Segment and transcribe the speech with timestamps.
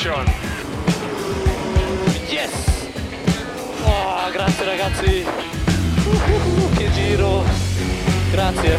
[0.00, 0.08] Yes!
[3.84, 5.26] Oh, grazie ragazzi!
[6.06, 7.44] Uh, giro!
[8.32, 8.78] Grazie!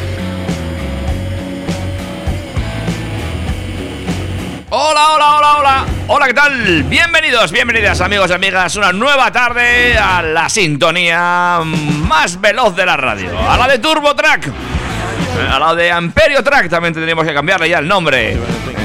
[4.69, 5.85] Hola, hola, hola, hola.
[6.07, 6.83] Hola, ¿qué tal?
[6.85, 8.75] Bienvenidos, bienvenidas amigos y amigas.
[8.77, 13.37] Una nueva tarde a la sintonía más veloz de la radio.
[13.47, 14.49] A la de Turbo Track.
[15.51, 18.39] A la de Amperio Track también tendríamos que cambiarle ya el nombre.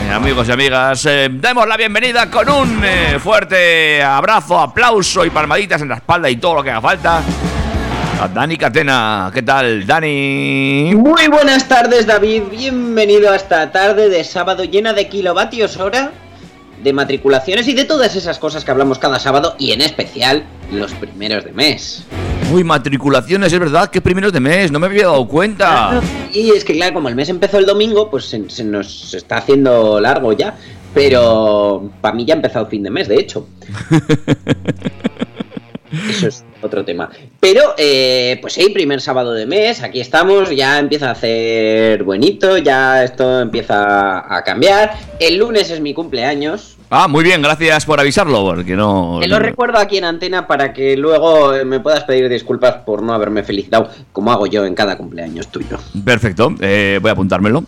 [0.07, 5.31] Eh, amigos y amigas, eh, demos la bienvenida con un eh, fuerte abrazo, aplauso y
[5.31, 7.23] palmaditas en la espalda y todo lo que haga falta.
[8.21, 9.33] A Dani Catena.
[9.35, 10.93] ¿Qué tal, Dani?
[10.95, 12.45] Muy buenas tardes, David.
[12.51, 16.13] Bienvenido a esta tarde de sábado llena de kilovatios hora,
[16.85, 20.95] de matriculaciones y de todas esas cosas que hablamos cada sábado y en especial los
[20.95, 22.05] primeros de mes.
[22.53, 26.01] Uy, matriculaciones, es verdad que primeros de mes, no me había dado cuenta.
[26.33, 29.39] Y es que claro, como el mes empezó el domingo, pues se, se nos está
[29.39, 30.57] haciendo largo ya.
[30.95, 33.49] Pero para mí ya ha empezado fin de mes, de hecho.
[36.11, 37.11] Eso es otro tema.
[37.41, 42.57] Pero, eh, pues sí, primer sábado de mes, aquí estamos, ya empieza a hacer buenito,
[42.59, 44.95] ya esto empieza a cambiar.
[45.21, 46.76] El lunes es mi cumpleaños.
[46.89, 49.19] Ah, muy bien, gracias por avisarlo, porque no...
[49.21, 53.03] Te lo recuerdo aquí en antena para que luego eh, me puedas pedir disculpas por
[53.03, 55.79] no haberme felicitado, como hago yo en cada cumpleaños tuyo.
[56.05, 57.65] Perfecto, eh, voy a apuntármelo.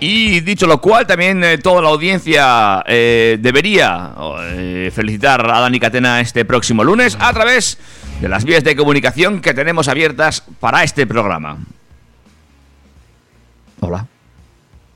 [0.00, 4.14] Y dicho lo cual, también eh, toda la audiencia eh, debería
[4.54, 7.78] eh, felicitar a Dani Catena este próximo lunes a través
[8.22, 11.58] de las vías de comunicación que tenemos abiertas para este programa.
[13.80, 14.06] Hola.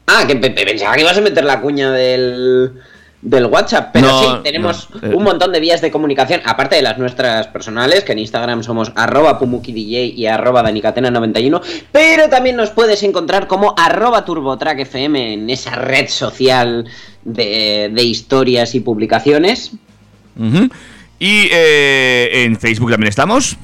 [0.07, 2.73] Ah, que pe- pe- pensaba que ibas a meter la cuña del,
[3.23, 5.15] del WhatsApp, pero No, sí, tenemos no, eh.
[5.15, 8.93] un montón de vías de comunicación, aparte de las nuestras personales, que en Instagram somos
[8.95, 11.61] arroba pumukidj y arroba danicatena91,
[11.93, 16.87] pero también nos puedes encontrar como arroba turbotrackfm en esa red social
[17.25, 19.73] de, de historias y publicaciones.
[21.19, 23.57] Y eh, en Facebook también estamos.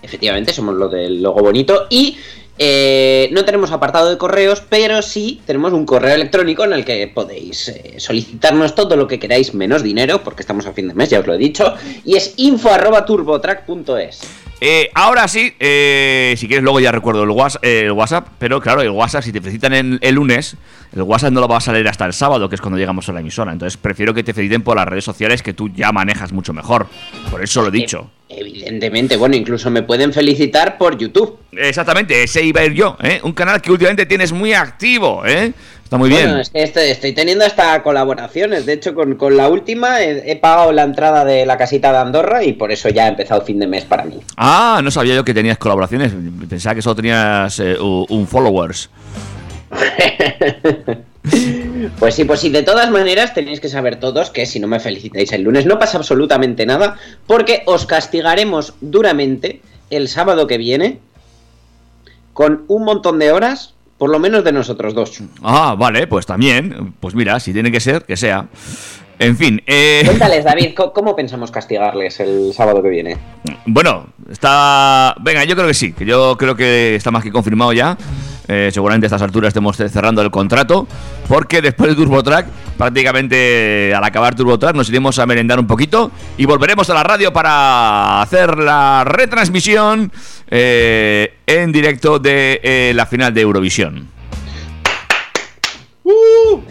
[0.00, 2.16] Efectivamente, somos lo del logo bonito y
[2.58, 7.06] eh, no tenemos apartado de correos, pero sí tenemos un correo electrónico en el que
[7.08, 11.10] podéis eh, solicitarnos todo lo que queráis menos dinero, porque estamos a fin de mes,
[11.10, 11.74] ya os lo he dicho,
[12.04, 14.20] y es info@turbotrack.es.
[14.60, 18.82] Eh, ahora sí, eh, si quieres luego ya recuerdo el WhatsApp, el WhatsApp, pero claro,
[18.82, 20.56] el WhatsApp si te felicitan en- el lunes,
[20.92, 23.12] el WhatsApp no lo va a salir hasta el sábado, que es cuando llegamos a
[23.12, 23.52] la emisora.
[23.52, 26.88] Entonces prefiero que te feliciten por las redes sociales que tú ya manejas mucho mejor.
[27.30, 28.10] Por eso lo he dicho.
[28.28, 31.38] Evidentemente, bueno, incluso me pueden felicitar por YouTube.
[31.52, 33.20] Exactamente, ese iba a ir yo, ¿eh?
[33.22, 35.52] Un canal que últimamente tienes muy activo, ¿eh?
[35.82, 36.24] Está muy bien.
[36.24, 38.66] Bueno, es que estoy, estoy teniendo hasta colaboraciones.
[38.66, 41.98] De hecho, con, con la última he, he pagado la entrada de la casita de
[41.98, 44.20] Andorra y por eso ya ha empezado fin de mes para mí.
[44.36, 46.12] Ah, no sabía yo que tenías colaboraciones.
[46.46, 48.90] Pensaba que solo tenías eh, un followers.
[51.98, 54.80] Pues sí, pues sí, de todas maneras tenéis que saber todos que si no me
[54.80, 56.96] felicitáis el lunes no pasa absolutamente nada
[57.26, 61.00] porque os castigaremos duramente el sábado que viene
[62.32, 65.20] con un montón de horas, por lo menos de nosotros dos.
[65.42, 66.94] Ah, vale, pues también.
[67.00, 68.46] Pues mira, si tiene que ser, que sea.
[69.18, 70.02] En fin, eh...
[70.04, 73.16] Cuéntales, David, ¿cómo, cómo pensamos castigarles el sábado que viene?
[73.66, 75.16] Bueno, está.
[75.20, 77.98] Venga, yo creo que sí, que yo creo que está más que confirmado ya.
[78.48, 80.88] Eh, seguramente a estas alturas estemos cerrando el contrato.
[81.28, 82.46] Porque después de Turbo Track,
[82.78, 87.02] prácticamente al acabar Turbo Track, nos iremos a merendar un poquito y volveremos a la
[87.02, 90.10] radio para hacer la retransmisión
[90.48, 94.18] eh, en directo de eh, la final de Eurovisión.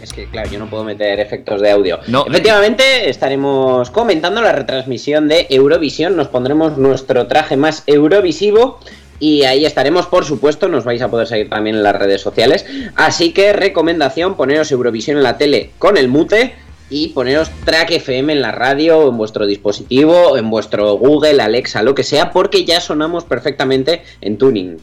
[0.02, 2.00] Es que, claro, yo no puedo meter efectos de audio.
[2.08, 2.26] No.
[2.26, 6.16] Efectivamente, estaremos comentando la retransmisión de Eurovisión.
[6.16, 8.80] Nos pondremos nuestro traje más eurovisivo.
[9.20, 12.64] Y ahí estaremos, por supuesto, nos vais a poder seguir también en las redes sociales.
[12.94, 16.54] Así que recomendación, poneros Eurovisión en la tele con el mute
[16.90, 21.94] y poneros Track FM en la radio, en vuestro dispositivo, en vuestro Google, Alexa, lo
[21.94, 24.78] que sea, porque ya sonamos perfectamente en tuning.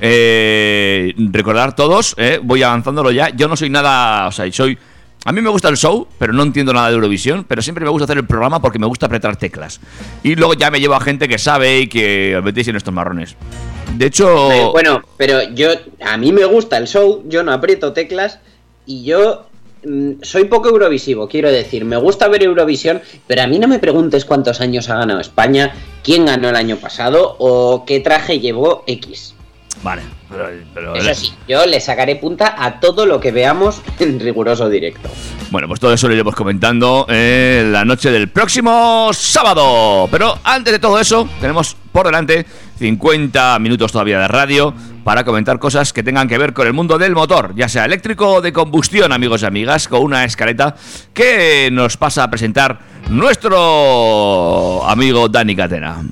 [0.00, 3.30] Eh, recordar todos, eh, voy avanzándolo ya.
[3.30, 4.78] Yo no soy nada, o sea, soy.
[5.24, 7.44] A mí me gusta el show, pero no entiendo nada de Eurovisión.
[7.48, 9.80] Pero siempre me gusta hacer el programa porque me gusta apretar teclas.
[10.22, 12.92] Y luego ya me llevo a gente que sabe y que os metéis en estos
[12.92, 13.36] marrones.
[13.96, 14.70] De hecho.
[14.72, 15.68] Bueno, pero yo,
[16.04, 18.38] a mí me gusta el show, yo no aprieto teclas
[18.86, 19.46] y yo
[19.84, 23.78] mm, soy poco eurovisivo, quiero decir, me gusta ver Eurovisión, pero a mí no me
[23.78, 28.84] preguntes cuántos años ha ganado España, quién ganó el año pasado o qué traje llevó
[28.86, 29.34] X.
[29.82, 30.46] Vale, pero.
[30.72, 35.08] pero- Eso sí, yo le sacaré punta a todo lo que veamos en riguroso directo.
[35.50, 40.08] Bueno, pues todo eso lo iremos comentando en la noche del próximo sábado.
[40.10, 42.46] Pero antes de todo eso, tenemos por delante
[42.78, 44.74] 50 minutos todavía de radio
[45.04, 48.26] para comentar cosas que tengan que ver con el mundo del motor, ya sea eléctrico
[48.36, 50.74] o de combustión, amigos y amigas, con una escaleta
[51.12, 52.78] que nos pasa a presentar
[53.10, 56.02] nuestro amigo Dani Catena.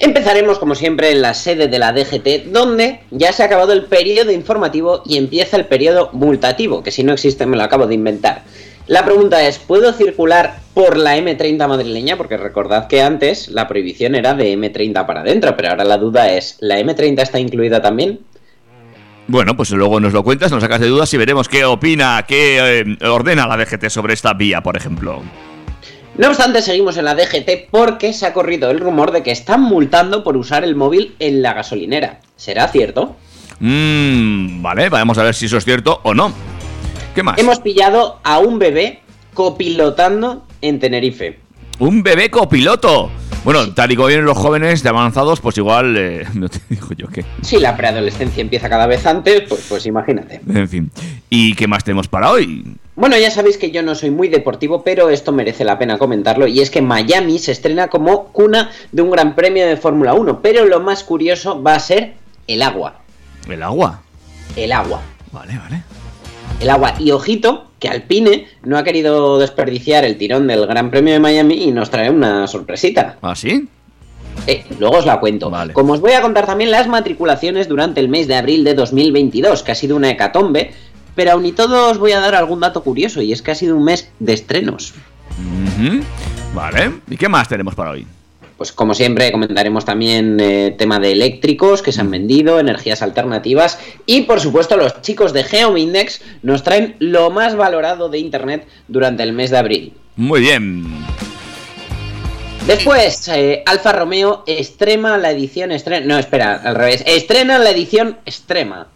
[0.00, 3.86] Empezaremos como siempre en la sede de la DGT, donde ya se ha acabado el
[3.86, 7.94] periodo informativo y empieza el periodo multativo, que si no existe me lo acabo de
[7.94, 8.42] inventar.
[8.86, 12.16] La pregunta es, ¿puedo circular por la M30 madrileña?
[12.16, 16.32] Porque recordad que antes la prohibición era de M30 para adentro, pero ahora la duda
[16.32, 18.20] es, ¿la M30 está incluida también?
[19.26, 22.80] Bueno, pues luego nos lo cuentas, nos sacas de dudas y veremos qué opina, qué
[22.80, 25.22] eh, ordena la DGT sobre esta vía, por ejemplo.
[26.18, 29.62] No obstante, seguimos en la DGT porque se ha corrido el rumor de que están
[29.62, 32.18] multando por usar el móvil en la gasolinera.
[32.34, 33.14] ¿Será cierto?
[33.60, 36.32] Mmm, vale, vamos a ver si eso es cierto o no.
[37.14, 37.38] ¿Qué más?
[37.38, 39.00] Hemos pillado a un bebé
[39.32, 41.38] copilotando en Tenerife.
[41.78, 43.12] Un bebé copiloto.
[43.44, 46.88] Bueno, tal y como vienen los jóvenes de avanzados, pues igual, eh, no te digo
[46.96, 47.24] yo qué.
[47.42, 50.40] Si la preadolescencia empieza cada vez antes, pues, pues imagínate.
[50.48, 50.90] En fin.
[51.30, 52.64] ¿Y qué más tenemos para hoy?
[52.96, 56.48] Bueno, ya sabéis que yo no soy muy deportivo, pero esto merece la pena comentarlo,
[56.48, 60.42] y es que Miami se estrena como cuna de un gran premio de Fórmula 1,
[60.42, 62.14] pero lo más curioso va a ser
[62.48, 63.00] el agua.
[63.48, 64.02] El agua.
[64.56, 65.00] El agua.
[65.30, 65.82] Vale, vale.
[66.60, 66.94] El agua.
[66.98, 71.64] Y ojito, que Alpine no ha querido desperdiciar el tirón del Gran Premio de Miami
[71.64, 73.18] y nos trae una sorpresita.
[73.22, 73.68] ¿Ah, sí?
[74.46, 75.50] Eh, luego os la cuento.
[75.50, 75.72] Vale.
[75.72, 79.62] Como os voy a contar también las matriculaciones durante el mes de abril de 2022,
[79.62, 80.72] que ha sido una hecatombe,
[81.14, 83.54] pero aún y todo os voy a dar algún dato curioso, y es que ha
[83.54, 84.94] sido un mes de estrenos.
[86.54, 86.92] Vale.
[87.08, 88.06] ¿Y qué más tenemos para hoy?
[88.58, 93.78] Pues como siempre comentaremos también eh, tema de eléctricos que se han vendido, energías alternativas
[94.04, 99.22] y por supuesto los chicos de Geomindex nos traen lo más valorado de Internet durante
[99.22, 99.92] el mes de abril.
[100.16, 100.86] Muy bien.
[102.66, 106.04] Después, eh, Alfa Romeo estrema la edición extrema.
[106.04, 107.04] No, espera, al revés.
[107.06, 108.88] Estrena la edición extrema.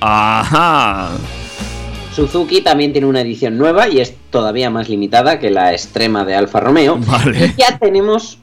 [0.00, 1.10] Ajá.
[2.14, 6.36] Suzuki también tiene una edición nueva y es todavía más limitada que la extrema de
[6.36, 6.96] Alfa Romeo.
[6.98, 7.46] Vale.
[7.46, 8.38] Y ya tenemos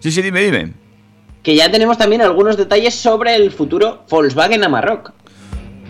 [0.00, 0.72] Sí, sí, dime, dime.
[1.42, 5.12] que ya tenemos también algunos detalles sobre el futuro Volkswagen Amarok.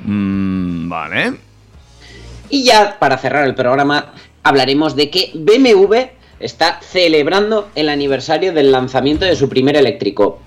[0.04, 1.32] Mm, vale.
[2.48, 4.12] Y ya para cerrar el programa
[4.42, 5.94] hablaremos de que BMW
[6.40, 10.40] está celebrando el aniversario del lanzamiento de su primer eléctrico.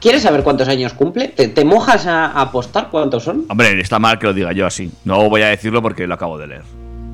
[0.00, 1.28] ¿Quieres saber cuántos años cumple?
[1.28, 3.44] ¿Te, te mojas a, a apostar cuántos son?
[3.48, 4.90] Hombre, está mal que lo diga yo así.
[5.04, 6.62] No voy a decirlo porque lo acabo de leer.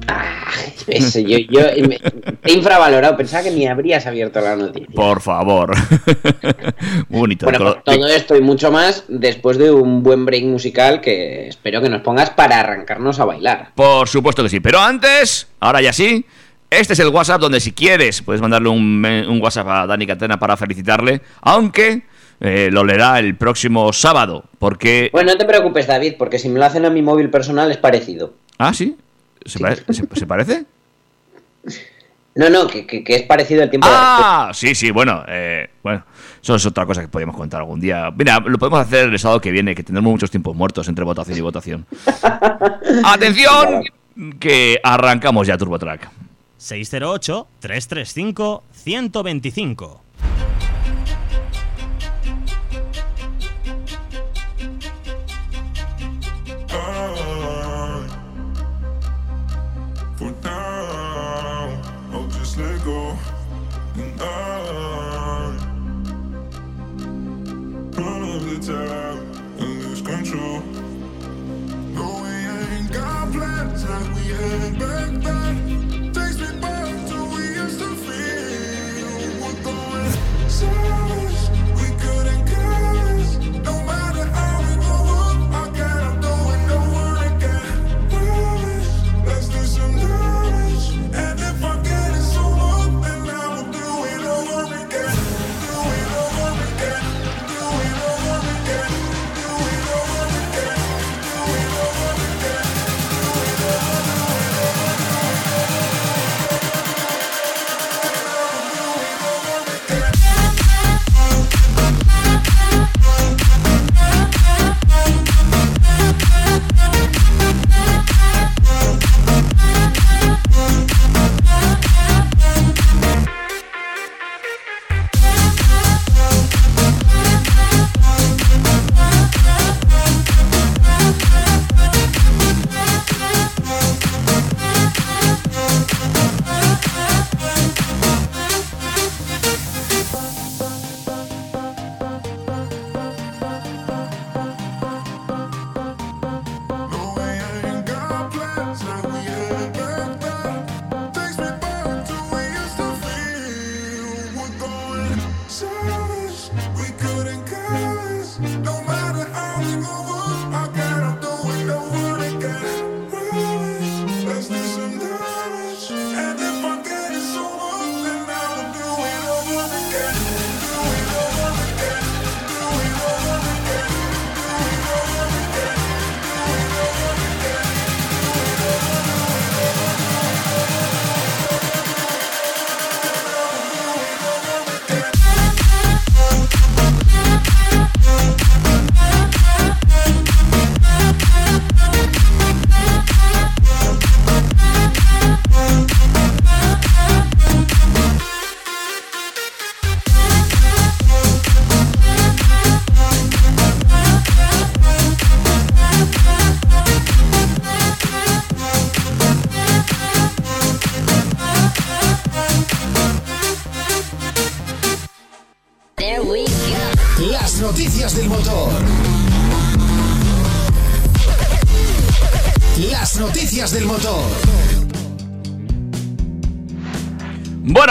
[0.49, 0.53] Ah,
[0.87, 4.89] ves, yo, yo me- te he infravalorado, pensaba que ni habrías abierto la noticia.
[4.95, 5.75] Por favor.
[7.09, 7.47] Muy bonito.
[7.47, 11.81] Bueno, pues todo esto y mucho más después de un buen break musical que espero
[11.83, 13.73] que nos pongas para arrancarnos a bailar.
[13.75, 14.61] Por supuesto que sí.
[14.61, 16.25] Pero antes, ahora ya sí,
[16.71, 20.57] este es el WhatsApp donde si quieres puedes mandarle un WhatsApp a Dani Catena para
[20.57, 22.05] felicitarle, aunque
[22.41, 25.09] eh, lo leerá el próximo sábado, porque...
[25.13, 27.77] Bueno, no te preocupes, David, porque si me lo hacen a mi móvil personal es
[27.79, 28.35] parecido.
[28.59, 28.97] Ah, sí.
[29.47, 30.65] ¿Se, parece?
[32.37, 33.89] No, no, que, que, es parecido al tiempo.
[33.91, 34.55] Ah, de...
[34.55, 36.05] sí, sí, bueno, eh, bueno,
[36.43, 38.11] eso es otra cosa que podemos contar algún día.
[38.15, 41.39] Mira, lo podemos hacer el sábado que viene, que tendremos muchos tiempos muertos entre votación
[41.39, 41.87] y votación.
[43.05, 43.85] Atención,
[44.39, 46.11] que arrancamos ya TurboTrack.
[46.59, 50.03] 608 335 125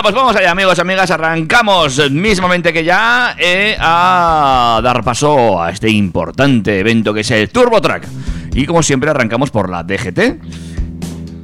[0.06, 1.10] pues vamos allá, amigos, amigas.
[1.10, 7.50] Arrancamos mismamente que ya eh, a dar paso a este importante evento que es el
[7.50, 8.08] Turbo Track.
[8.54, 10.20] Y como siempre, arrancamos por la DGT.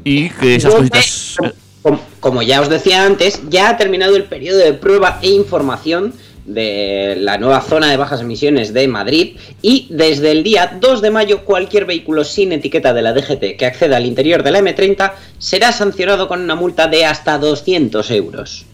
[0.03, 1.37] Y que esas cositas.
[1.81, 6.13] Como, como ya os decía antes, ya ha terminado el periodo de prueba e información
[6.45, 11.11] de la nueva zona de bajas emisiones de Madrid y desde el día 2 de
[11.11, 15.13] mayo cualquier vehículo sin etiqueta de la DGT que acceda al interior de la M30
[15.37, 18.65] será sancionado con una multa de hasta 200 euros.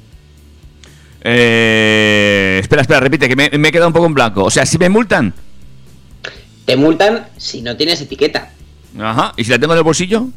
[1.21, 4.45] Eh, espera, espera, repite, que me, me he quedado un poco en blanco.
[4.45, 5.33] O sea, si me multan.
[6.65, 8.51] Te multan si no tienes etiqueta.
[8.99, 9.33] Ajá.
[9.35, 10.27] ¿Y si la tengo en el bolsillo?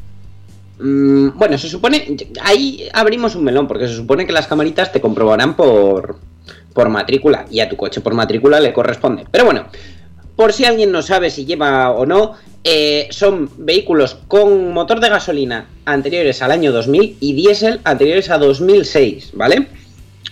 [0.79, 2.17] Mm, bueno, se supone.
[2.41, 6.17] Ahí abrimos un melón, porque se supone que las camaritas te comprobarán por,
[6.73, 9.25] por matrícula y a tu coche por matrícula le corresponde.
[9.29, 9.67] Pero bueno,
[10.35, 15.09] por si alguien no sabe si lleva o no, eh, son vehículos con motor de
[15.09, 19.67] gasolina anteriores al año 2000 y diésel anteriores a 2006, ¿vale?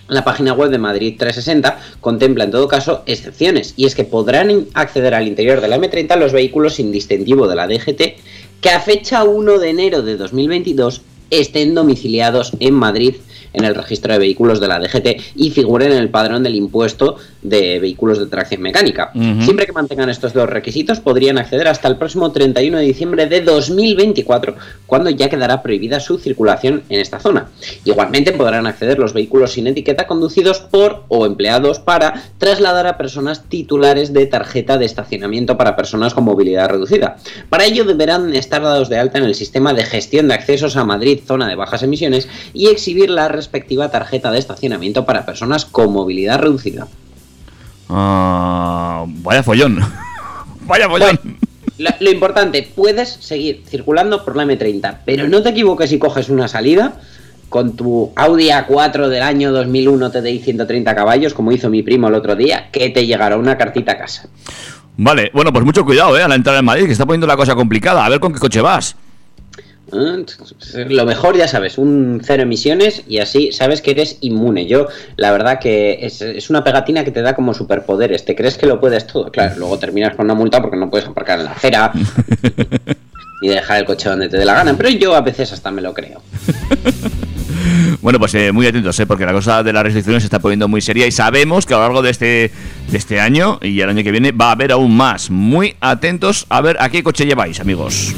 [0.06, 4.66] La página web de Madrid 360 contempla en todo caso excepciones y es que podrán
[4.74, 8.02] acceder al interior de la M30 los vehículos sin distintivo de la DGT
[8.60, 13.14] que a fecha 1 de enero de 2022 estén domiciliados en Madrid
[13.52, 17.16] en el registro de vehículos de la DGT y figuren en el padrón del impuesto
[17.42, 19.12] de vehículos de tracción mecánica.
[19.12, 23.40] Siempre que mantengan estos dos requisitos podrían acceder hasta el próximo 31 de diciembre de
[23.40, 24.56] 2024,
[24.86, 27.48] cuando ya quedará prohibida su circulación en esta zona.
[27.84, 33.44] Igualmente podrán acceder los vehículos sin etiqueta conducidos por o empleados para trasladar a personas
[33.48, 37.16] titulares de tarjeta de estacionamiento para personas con movilidad reducida.
[37.48, 40.84] Para ello deberán estar dados de alta en el sistema de gestión de accesos a
[40.84, 45.92] Madrid, zona de bajas emisiones, y exhibir la respectiva tarjeta de estacionamiento para personas con
[45.92, 46.88] movilidad reducida.
[47.88, 49.80] Ah, vaya follón.
[50.66, 51.18] vaya follón.
[51.22, 51.38] Bueno,
[51.78, 56.28] lo, lo importante, puedes seguir circulando por la M30, pero no te equivoques si coges
[56.28, 57.00] una salida
[57.50, 62.14] con tu Audi A4 del año 2001 TDI 130 caballos, como hizo mi primo el
[62.14, 64.28] otro día, que te llegará una cartita a casa.
[64.96, 67.36] Vale, bueno, pues mucho cuidado, eh, a la entrada en Madrid, que está poniendo la
[67.36, 68.04] cosa complicada.
[68.04, 68.96] A ver con qué coche vas.
[69.92, 74.66] Lo mejor, ya sabes, un cero emisiones y así sabes que eres inmune.
[74.66, 78.24] Yo, la verdad que es, es una pegatina que te da como superpoderes.
[78.24, 79.30] Te crees que lo puedes todo.
[79.30, 81.92] Claro, luego terminas con una multa porque no puedes aparcar en la acera
[83.42, 84.74] ni dejar el coche donde te dé la gana.
[84.76, 86.22] Pero yo a veces hasta me lo creo.
[88.00, 90.68] Bueno, pues eh, muy atentos, eh, porque la cosa de las restricciones se está poniendo
[90.68, 92.50] muy seria y sabemos que a lo largo de este,
[92.88, 95.30] de este año y el año que viene va a haber aún más.
[95.30, 98.14] Muy atentos a ver a qué coche lleváis, amigos.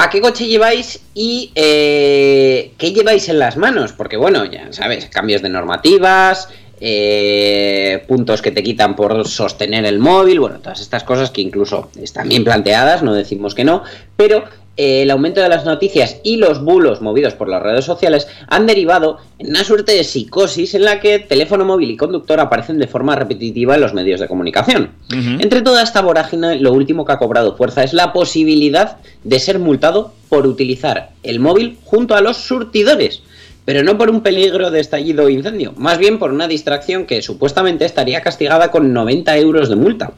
[0.00, 3.92] ¿A qué coche lleváis y eh, qué lleváis en las manos?
[3.92, 6.48] Porque bueno, ya sabes, cambios de normativas,
[6.80, 11.90] eh, puntos que te quitan por sostener el móvil, bueno, todas estas cosas que incluso
[12.00, 13.82] están bien planteadas, no decimos que no,
[14.16, 14.44] pero
[14.78, 18.64] eh, el aumento de las noticias y los bulos movidos por las redes sociales han
[18.64, 22.86] derivado en una suerte de psicosis en la que teléfono móvil y conductor aparecen de
[22.86, 24.92] forma repetitiva en los medios de comunicación.
[25.10, 29.58] Entre toda esta vorágine, lo último que ha cobrado fuerza es la posibilidad de ser
[29.58, 33.22] multado por utilizar el móvil junto a los surtidores.
[33.64, 37.20] Pero no por un peligro de estallido o incendio, más bien por una distracción que
[37.20, 40.12] supuestamente estaría castigada con 90 euros de multa.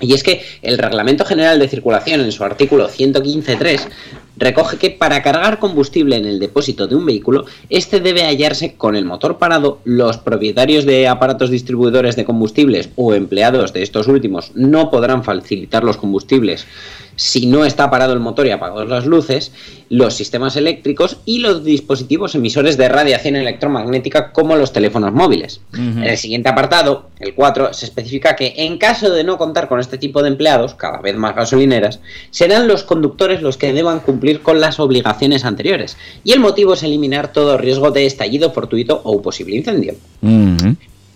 [0.00, 3.88] Y es que el Reglamento General de Circulación, en su artículo 115.3,
[4.36, 8.96] recoge que para cargar combustible en el depósito de un vehículo, este debe hallarse con
[8.96, 14.52] el motor parado, los propietarios de aparatos distribuidores de combustibles o empleados de estos últimos
[14.54, 16.66] no podrán facilitar los combustibles
[17.16, 19.52] si no está parado el motor y apagadas las luces,
[19.88, 25.60] los sistemas eléctricos y los dispositivos emisores de radiación electromagnética como los teléfonos móviles.
[25.74, 29.80] En el siguiente apartado, el 4, se especifica que en caso de no contar con
[29.80, 32.00] este tipo de empleados, cada vez más gasolineras,
[32.30, 35.96] serán los conductores los que deban cumplir con las obligaciones anteriores.
[36.24, 39.94] Y el motivo es eliminar todo riesgo de estallido fortuito o posible incendio.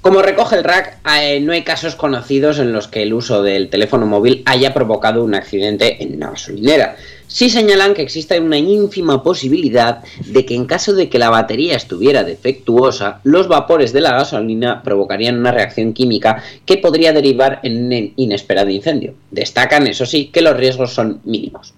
[0.06, 3.68] Como recoge el RAC, eh, no hay casos conocidos en los que el uso del
[3.68, 6.94] teléfono móvil haya provocado un accidente en una gasolinera.
[7.36, 11.76] Sí señalan que existe una ínfima posibilidad de que en caso de que la batería
[11.76, 17.92] estuviera defectuosa, los vapores de la gasolina provocarían una reacción química que podría derivar en
[17.92, 19.12] un inesperado incendio.
[19.30, 21.74] Destacan, eso sí, que los riesgos son mínimos.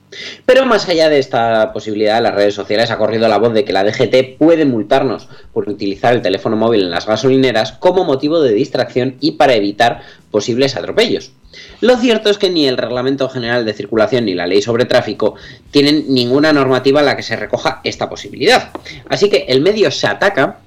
[0.46, 3.72] Pero más allá de esta posibilidad, las redes sociales ha corrido la voz de que
[3.72, 8.54] la DGT puede multarnos por utilizar el teléfono móvil en las gasolineras como motivo de
[8.54, 11.32] distracción y para evitar posibles atropellos.
[11.80, 15.34] Lo cierto es que ni el Reglamento General de Circulación ni la Ley sobre Tráfico
[15.70, 18.70] tienen ninguna normativa en la que se recoja esta posibilidad.
[19.08, 20.58] Así que el medio se ataca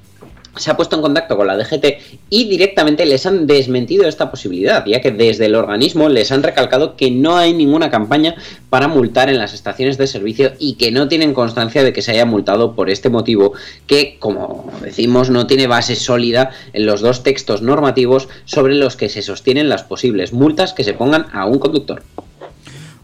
[0.58, 1.86] se ha puesto en contacto con la DGT
[2.30, 6.96] y directamente les han desmentido esta posibilidad, ya que desde el organismo les han recalcado
[6.98, 8.36] que no hay ninguna campaña
[8.70, 12.12] para multar en las estaciones de servicio y que no tienen constancia de que se
[12.12, 13.54] haya multado por este motivo,
[13.88, 19.10] que, como decimos, no tiene base sólida en los dos textos normativos sobre los que
[19.10, 22.04] se sostienen las posibles multas que se pongan a un conductor.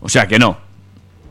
[0.01, 0.57] O sea que no.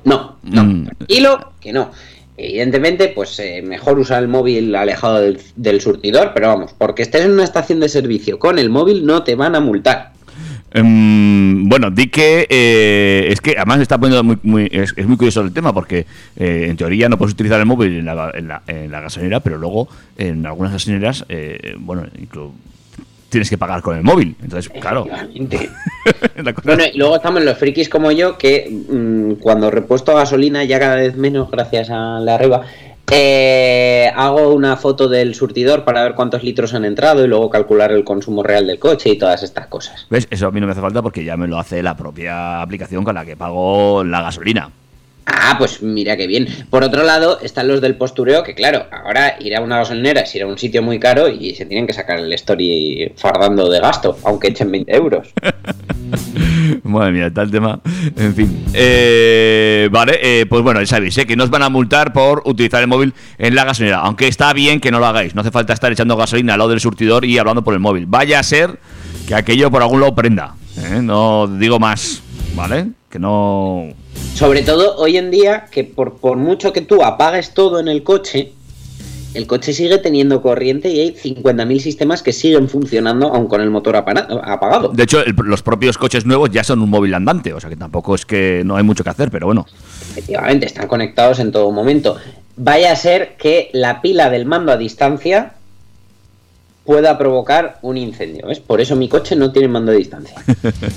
[0.04, 0.86] No, no, Mm.
[0.86, 1.90] tranquilo, que no.
[2.38, 7.32] Evidentemente, pues eh, mejor usar el móvil alejado del, surtidor, pero vamos, porque estés en
[7.32, 10.12] una estación de servicio con el móvil no te van a multar.
[10.72, 15.40] Em, bueno, di que eh, es que además está poniendo muy, muy- es, muy curioso
[15.40, 16.04] el tema porque
[16.36, 19.56] eh, en teoría no puedes utilizar el móvil en la, en en la gasolinera, pero
[19.56, 21.24] luego en algunas gasolineras,
[21.78, 22.52] bueno, inclu-
[23.28, 24.36] tienes que pagar con el móvil.
[24.42, 25.06] Entonces, claro,
[26.64, 30.96] Bueno, y luego estamos los frikis como yo que mm, cuando repuesto gasolina, ya cada
[30.96, 32.62] vez menos gracias a la arriba,
[33.10, 37.92] eh, hago una foto del surtidor para ver cuántos litros han entrado y luego calcular
[37.92, 40.06] el consumo real del coche y todas estas cosas.
[40.10, 40.26] ¿Ves?
[40.30, 43.04] Eso a mí no me hace falta porque ya me lo hace la propia aplicación
[43.04, 44.70] con la que pago la gasolina.
[45.26, 46.46] Ah, pues mira qué bien.
[46.70, 50.34] Por otro lado, están los del postureo, que claro, ahora ir a una gasolinera es
[50.36, 53.80] ir a un sitio muy caro y se tienen que sacar el story fardando de
[53.80, 55.28] gasto, aunque echen 20 euros.
[56.84, 57.80] Madre mía, tal tema.
[58.16, 58.64] En fin.
[58.72, 62.42] Eh, vale, eh, pues bueno, ya sabéis, eh, que no os van a multar por
[62.44, 63.98] utilizar el móvil en la gasolinera.
[64.00, 65.34] Aunque está bien que no lo hagáis.
[65.34, 68.06] No hace falta estar echando gasolina al lado del surtidor y hablando por el móvil.
[68.06, 68.78] Vaya a ser
[69.26, 70.54] que aquello por algún lado prenda.
[70.76, 71.00] ¿eh?
[71.02, 72.22] No digo más,
[72.54, 72.88] ¿vale?
[73.10, 73.88] Que no.
[74.34, 78.02] Sobre todo hoy en día, que por, por mucho que tú apagues todo en el
[78.02, 78.52] coche,
[79.34, 83.70] el coche sigue teniendo corriente y hay 50.000 sistemas que siguen funcionando aun con el
[83.70, 84.88] motor apagado.
[84.88, 87.52] De hecho, el- los propios coches nuevos ya son un móvil andante.
[87.52, 89.66] O sea que tampoco es que no hay mucho que hacer, pero bueno.
[90.12, 92.16] Efectivamente, están conectados en todo momento.
[92.56, 95.52] Vaya a ser que la pila del mando a distancia
[96.86, 98.46] pueda provocar un incendio.
[98.46, 98.60] ¿ves?
[98.60, 100.36] Por eso mi coche no tiene mando a distancia.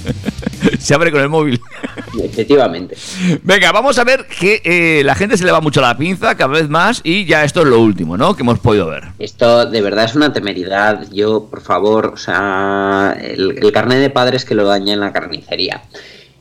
[0.79, 1.59] Se abre con el móvil.
[2.23, 2.95] Efectivamente.
[3.43, 6.53] Venga, vamos a ver que eh, la gente se le va mucho la pinza cada
[6.53, 8.35] vez más y ya esto es lo último, ¿no?
[8.35, 9.03] Que hemos podido ver.
[9.19, 11.05] Esto de verdad es una temeridad.
[11.11, 15.11] Yo, por favor, o sea, el, el carnet de padres que lo daña en la
[15.11, 15.83] carnicería.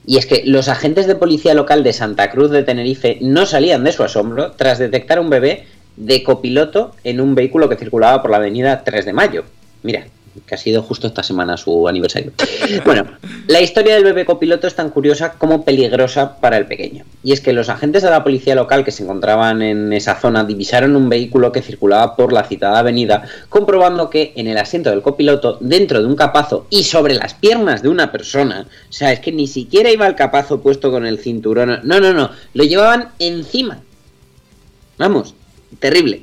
[0.06, 3.84] Y es que los agentes de policía local de Santa Cruz de Tenerife no salían
[3.84, 5.66] de su asombro tras detectar a un bebé
[5.98, 9.44] de copiloto en un vehículo que circulaba por la avenida 3 de Mayo.
[9.82, 10.06] Mira,
[10.46, 12.32] que ha sido justo esta semana su aniversario.
[12.84, 13.06] Bueno,
[13.46, 17.04] la historia del bebé copiloto es tan curiosa como peligrosa para el pequeño.
[17.22, 20.44] Y es que los agentes de la policía local que se encontraban en esa zona
[20.44, 25.02] divisaron un vehículo que circulaba por la citada avenida, comprobando que en el asiento del
[25.02, 29.20] copiloto, dentro de un capazo y sobre las piernas de una persona, o sea, es
[29.20, 33.11] que ni siquiera iba el capazo puesto con el cinturón, no, no, no, lo llevaban
[33.18, 33.80] encima.
[34.98, 35.34] Vamos,
[35.78, 36.22] terrible.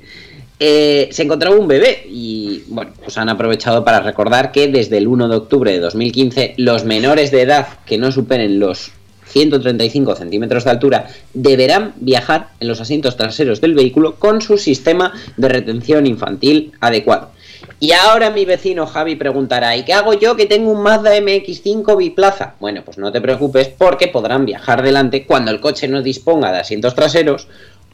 [0.58, 5.08] Eh, se encontraba un bebé y bueno, pues han aprovechado para recordar que desde el
[5.08, 8.94] 1 de octubre de 2015 los menores de edad que no superen los
[9.28, 15.12] 135 centímetros de altura deberán viajar en los asientos traseros del vehículo con su sistema
[15.36, 17.32] de retención infantil adecuado.
[17.80, 21.98] Y ahora mi vecino Javi preguntará, ¿y qué hago yo que tengo un Mazda MX5
[21.98, 22.56] biplaza?
[22.62, 26.60] Bueno, pues no te preocupes porque podrán viajar delante cuando el coche no disponga de
[26.60, 27.48] asientos traseros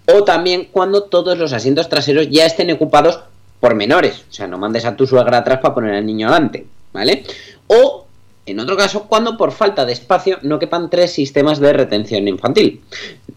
[0.06, 3.20] o también cuando todos los asientos traseros ya estén ocupados
[3.60, 4.26] por menores.
[4.30, 7.24] O sea, no mandes a tu suegra atrás para poner al niño adelante, ¿vale?
[7.68, 8.06] O,
[8.46, 12.82] en otro caso, cuando por falta de espacio no quepan tres sistemas de retención infantil.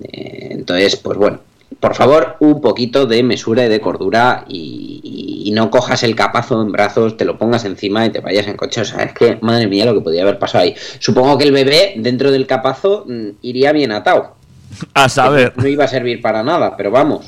[0.03, 1.41] Eh, entonces, pues bueno,
[1.79, 6.73] por favor, un poquito de mesura y de cordura y, no cojas el capazo en
[6.73, 8.81] brazos, te lo pongas encima y te vayas en coche.
[8.81, 10.75] O sea, es que, madre mía, lo que podía haber pasado ahí.
[10.99, 14.35] Supongo que el bebé dentro del capazo mm, iría bien atado.
[14.95, 15.53] A saber.
[15.57, 17.27] No iba a servir para nada, pero vamos.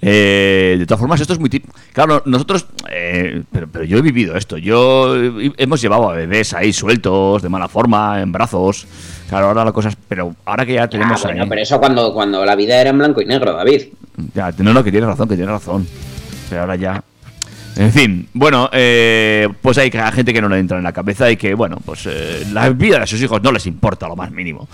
[0.00, 1.64] Eh, de todas formas, esto es muy tip.
[1.92, 2.66] Claro, nosotros.
[2.90, 4.56] eh, pero, pero yo he vivido esto.
[4.58, 8.86] Yo he- hemos llevado a bebés ahí sueltos, de mala forma, en brazos.
[9.28, 9.96] Claro, ahora la cosa es.
[10.08, 11.48] Pero ahora que ya Ah, tenemos bueno, ahí.
[11.48, 13.82] pero eso cuando, cuando la vida era en blanco y negro, David.
[14.34, 15.86] Ya, no, no, que tienes razón, que tienes razón.
[16.48, 17.02] Pero ahora ya.
[17.76, 21.36] En fin, bueno, eh, pues hay gente que no le entra en la cabeza y
[21.36, 24.68] que, bueno, pues eh, la vida de sus hijos no les importa lo más mínimo.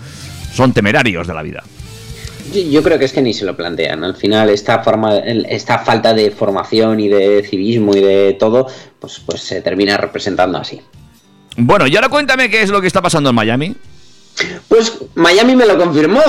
[0.53, 1.63] Son temerarios de la vida.
[2.53, 4.03] Yo, creo que es que ni se lo plantean.
[4.03, 8.67] Al final, esta forma, esta falta de formación y de civismo y de todo,
[8.99, 10.81] pues, pues se termina representando así.
[11.57, 13.75] Bueno, y ahora cuéntame qué es lo que está pasando en Miami.
[14.67, 16.21] Pues Miami me lo confirmó.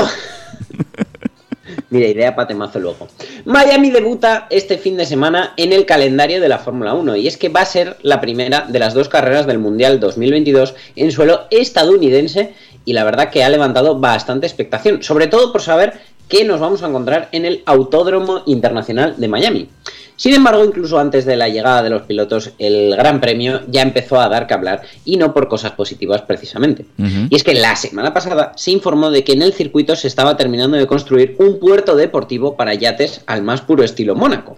[1.91, 3.09] Mira, idea para temazo luego.
[3.45, 7.37] Miami debuta este fin de semana en el calendario de la Fórmula 1 y es
[7.37, 11.47] que va a ser la primera de las dos carreras del Mundial 2022 en suelo
[11.51, 12.55] estadounidense
[12.85, 16.01] y la verdad que ha levantado bastante expectación, sobre todo por saber
[16.33, 19.69] que nos vamos a encontrar en el Autódromo Internacional de Miami.
[20.17, 24.19] Sin embargo, incluso antes de la llegada de los pilotos, el Gran Premio ya empezó
[24.19, 26.87] a dar que hablar y no por cosas positivas precisamente.
[27.29, 30.39] Y es que la semana pasada se informó de que en el circuito se estaba
[30.39, 34.57] terminando de construir un puerto deportivo para yates al más puro estilo Mónaco.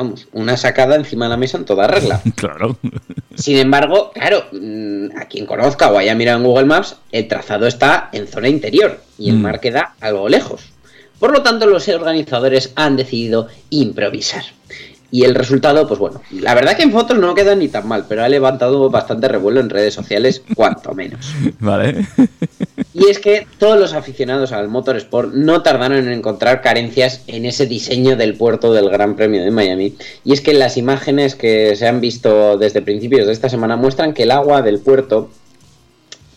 [0.00, 2.22] Vamos, una sacada encima de la mesa en toda regla.
[2.34, 2.78] Claro.
[3.34, 7.66] Sin embargo, claro, mm, a quien conozca o haya mirado en Google Maps, el trazado
[7.66, 9.42] está en zona interior y el Mm.
[9.42, 10.62] mar queda algo lejos.
[11.18, 14.44] Por lo tanto, los organizadores han decidido improvisar.
[15.10, 18.04] Y el resultado, pues bueno, la verdad que en fotos no queda ni tan mal,
[18.08, 21.34] pero ha levantado bastante revuelo en redes sociales, cuanto menos.
[21.58, 22.06] Vale.
[22.92, 27.66] Y es que todos los aficionados al motorsport no tardaron en encontrar carencias en ese
[27.66, 29.94] diseño del puerto del Gran Premio de Miami.
[30.24, 34.12] Y es que las imágenes que se han visto desde principios de esta semana muestran
[34.12, 35.30] que el agua del puerto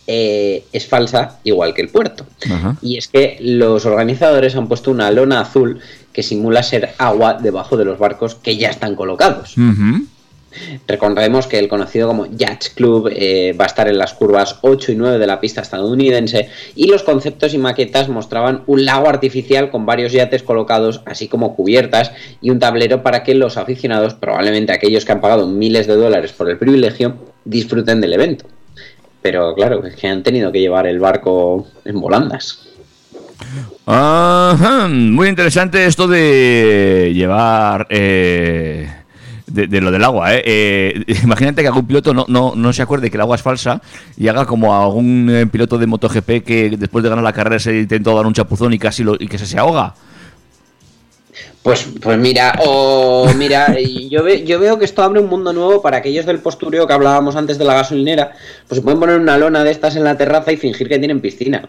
[0.07, 2.25] eh, es falsa, igual que el puerto.
[2.45, 2.77] Ajá.
[2.81, 5.79] Y es que los organizadores han puesto una lona azul
[6.11, 9.55] que simula ser agua debajo de los barcos que ya están colocados.
[10.87, 14.91] Recordemos que el conocido como Yacht Club eh, va a estar en las curvas 8
[14.91, 19.71] y 9 de la pista estadounidense y los conceptos y maquetas mostraban un lago artificial
[19.71, 22.11] con varios yates colocados, así como cubiertas
[22.41, 26.33] y un tablero para que los aficionados, probablemente aquellos que han pagado miles de dólares
[26.33, 28.45] por el privilegio, disfruten del evento.
[29.23, 32.67] Pero claro, es que han tenido que llevar el barco en volandas.
[33.85, 38.89] Ajá, muy interesante esto de llevar eh,
[39.47, 40.35] de, lo del agua.
[40.35, 40.43] ¿eh?
[40.45, 43.81] Eh, imagínate que algún piloto no, no, no se acuerde que el agua es falsa
[44.17, 47.79] y haga como algún eh, piloto de MotoGP que después de ganar la carrera se
[47.79, 49.95] intentó dar un chapuzón y casi lo, y que se, se ahoga.
[51.63, 55.53] Pues, pues mira, o mira, y yo, ve- yo veo que esto abre un mundo
[55.53, 58.33] nuevo para aquellos del postureo que hablábamos antes de la gasolinera.
[58.67, 61.21] Pues se pueden poner una lona de estas en la terraza y fingir que tienen
[61.21, 61.67] piscina.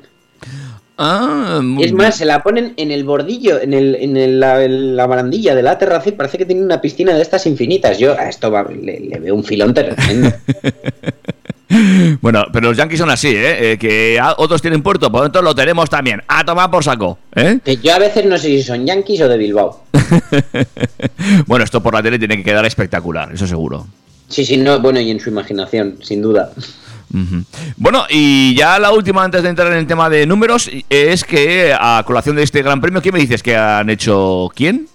[0.99, 4.97] Ah, Es más, se la ponen en el bordillo, en, el, en, el- la, en
[4.97, 7.99] la barandilla de la terraza y parece que tienen una piscina de estas infinitas.
[7.99, 10.31] Yo a esto va- le, le veo un filón tremendo.
[12.21, 13.73] Bueno, pero los yankees son así, ¿eh?
[13.73, 16.23] Eh, que otros tienen puerto, pues nosotros lo tenemos también.
[16.29, 17.59] A tomar por saco, ¿eh?
[17.83, 19.85] Yo a veces no sé si son yanquis o de Bilbao.
[21.47, 23.87] bueno, esto por la tele tiene que quedar espectacular, eso seguro.
[24.29, 26.51] Sí, sí, no, bueno, y en su imaginación, sin duda.
[27.77, 31.73] Bueno, y ya la última antes de entrar en el tema de números es que
[31.79, 34.89] a colación de este Gran Premio, ¿qué me dices que han hecho quién?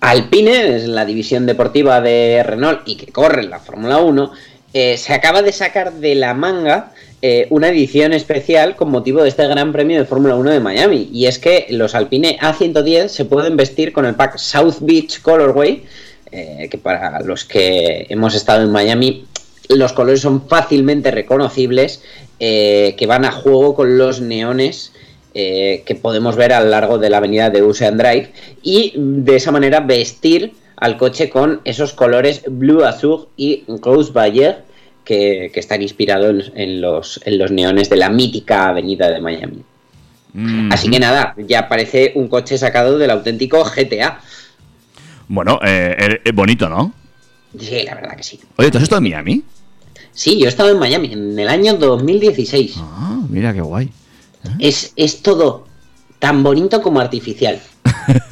[0.00, 4.32] Alpine, es la división deportiva de Renault y que corre en la Fórmula 1,
[4.76, 6.90] eh, se acaba de sacar de la manga
[7.22, 11.08] eh, una edición especial con motivo de este Gran Premio de Fórmula 1 de Miami.
[11.12, 15.84] Y es que los Alpine A110 se pueden vestir con el pack South Beach Colorway,
[16.32, 19.24] eh, que para los que hemos estado en Miami,
[19.68, 22.02] los colores son fácilmente reconocibles,
[22.36, 24.92] que van a juego con los neones
[25.32, 28.32] que podemos ver a lo largo de la avenida de Ocean Drive
[28.62, 34.64] y de esa manera vestir al coche con esos colores Blue Azul y Rose Bayer
[35.04, 39.20] que, que están inspirados en, en los, en los neones de la mítica avenida de
[39.20, 39.62] Miami.
[40.70, 44.20] Así que nada, ya parece un coche sacado del auténtico GTA.
[45.28, 46.92] Bueno, eh, es bonito, ¿no?
[47.56, 48.40] Sí, la verdad que sí.
[48.56, 49.44] Oye, ¿tú has estado en Miami?
[50.12, 52.74] Sí, yo he estado en Miami en el año 2016.
[52.78, 53.90] Ah, mira qué guay.
[54.58, 55.68] Es, es todo
[56.18, 57.60] tan bonito como artificial.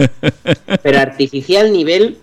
[0.82, 2.18] Pero artificial nivel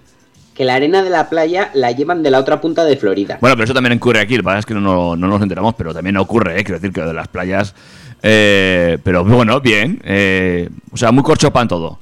[0.60, 3.38] que la arena de la playa la llevan de la otra punta de Florida.
[3.40, 5.42] Bueno, pero eso también ocurre aquí, lo que pasa es que no, no- no nos
[5.42, 6.64] enteramos, pero también ocurre, ¿eh?
[6.66, 7.74] quiero decir que de las playas...
[8.22, 10.02] eh, pero bueno, bien.
[10.04, 11.98] eh, o sea, muy corchopan todo.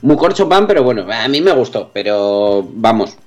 [0.00, 1.90] Muy corcho pan, pero bueno, a mí me gustó.
[1.92, 3.18] Pero vamos,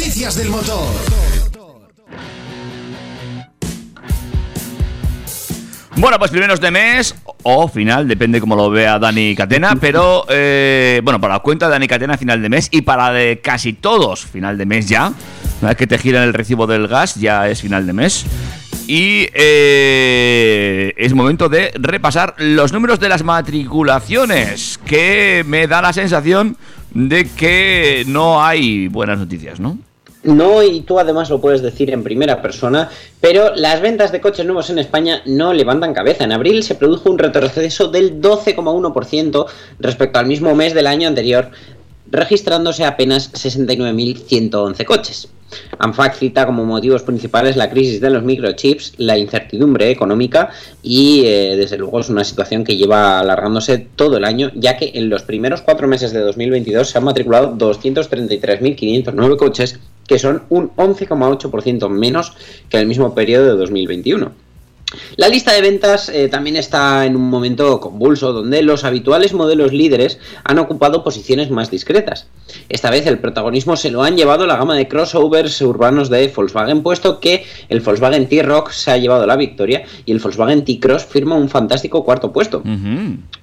[0.00, 0.94] Noticias del motor.
[5.96, 11.02] Bueno, pues primeros de mes o final, depende cómo lo vea Dani Catena, pero eh,
[11.04, 14.24] bueno, para la cuenta de Dani Catena final de mes y para de casi todos
[14.24, 15.12] final de mes ya,
[15.60, 18.24] una vez que te giran el recibo del gas ya es final de mes.
[18.86, 25.92] Y eh, es momento de repasar los números de las matriculaciones, que me da la
[25.92, 26.56] sensación
[26.94, 29.78] de que no hay buenas noticias, ¿no?
[30.22, 34.44] No, y tú además lo puedes decir en primera persona, pero las ventas de coches
[34.44, 36.24] nuevos en España no levantan cabeza.
[36.24, 39.46] En abril se produjo un retroceso del 12,1%
[39.78, 41.50] respecto al mismo mes del año anterior,
[42.10, 45.28] registrándose apenas 69.111 coches.
[45.78, 50.50] ANFAC cita como motivos principales la crisis de los microchips, la incertidumbre económica
[50.82, 54.92] y eh, desde luego es una situación que lleva alargándose todo el año, ya que
[54.94, 59.80] en los primeros cuatro meses de 2022 se han matriculado 233.509 coches,
[60.10, 62.32] que son un 11,8% menos
[62.68, 64.32] que el mismo periodo de 2021.
[65.16, 69.72] La lista de ventas eh, también está en un momento convulso, donde los habituales modelos
[69.72, 72.26] líderes han ocupado posiciones más discretas.
[72.68, 76.82] Esta vez el protagonismo se lo han llevado la gama de crossovers urbanos de Volkswagen,
[76.82, 81.36] puesto que el Volkswagen T-Rock se ha llevado la victoria y el Volkswagen T-Cross firma
[81.36, 82.62] un fantástico cuarto puesto.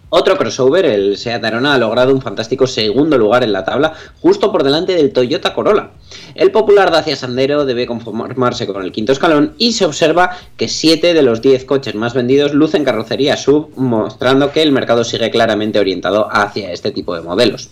[0.09, 4.53] Otro crossover, el Seat Arona, ha logrado un fantástico segundo lugar en la tabla, justo
[4.53, 5.89] por delante del Toyota Corolla.
[6.33, 11.13] El popular Dacia Sandero debe conformarse con el quinto escalón y se observa que 7
[11.13, 15.79] de los 10 coches más vendidos lucen carrocería sub, mostrando que el mercado sigue claramente
[15.79, 17.69] orientado hacia este tipo de modelos.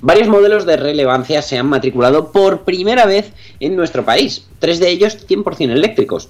[0.00, 4.90] Varios modelos de relevancia se han matriculado por primera vez en nuestro país, tres de
[4.90, 6.28] ellos 100% eléctricos.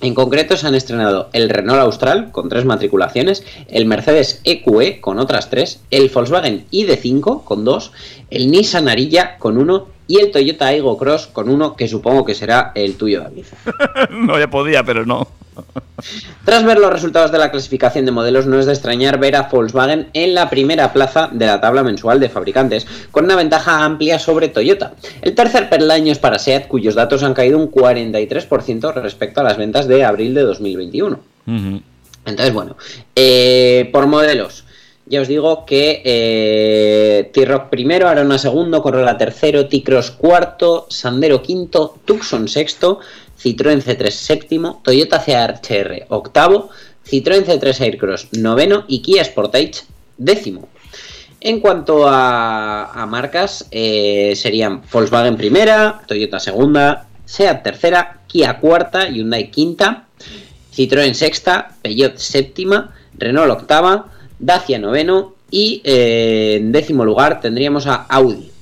[0.00, 5.18] En concreto se han estrenado el Renault Austral con tres matriculaciones, el Mercedes EQE con
[5.18, 7.92] otras tres, el Volkswagen ID5 con dos,
[8.28, 12.34] el Nissan Ariya con uno y el Toyota Aygo Cross con uno que supongo que
[12.34, 13.46] será el tuyo, David.
[14.10, 15.26] no, ya podía, pero no.
[16.44, 19.44] Tras ver los resultados de la clasificación de modelos, no es de extrañar ver a
[19.44, 24.18] Volkswagen en la primera plaza de la tabla mensual de fabricantes, con una ventaja amplia
[24.18, 24.94] sobre Toyota.
[25.22, 29.56] El tercer peldaño es para SEAT, cuyos datos han caído un 43% respecto a las
[29.56, 31.20] ventas de abril de 2021.
[32.26, 32.76] Entonces, bueno,
[33.14, 34.64] eh, por modelos.
[35.06, 41.98] Ya os digo que eh, T-Rock primero, Arona segundo, Corolla tercero, T-Cross cuarto, Sandero quinto,
[42.06, 43.00] Tucson sexto,
[43.36, 46.70] Citroën C3 séptimo, Toyota CHR octavo,
[47.04, 49.84] Citroën C3 Aircross noveno y Kia Sportage
[50.16, 50.68] décimo.
[51.40, 59.50] En cuanto a, marcas, eh, serían Volkswagen primera, Toyota segunda, Seat tercera, Kia cuarta, Hyundai
[59.50, 60.06] quinta,
[60.72, 64.06] Citroën sexta, Peugeot séptima, Renault octava,
[64.38, 68.53] Dacia noveno y eh, en décimo lugar tendríamos a Audi.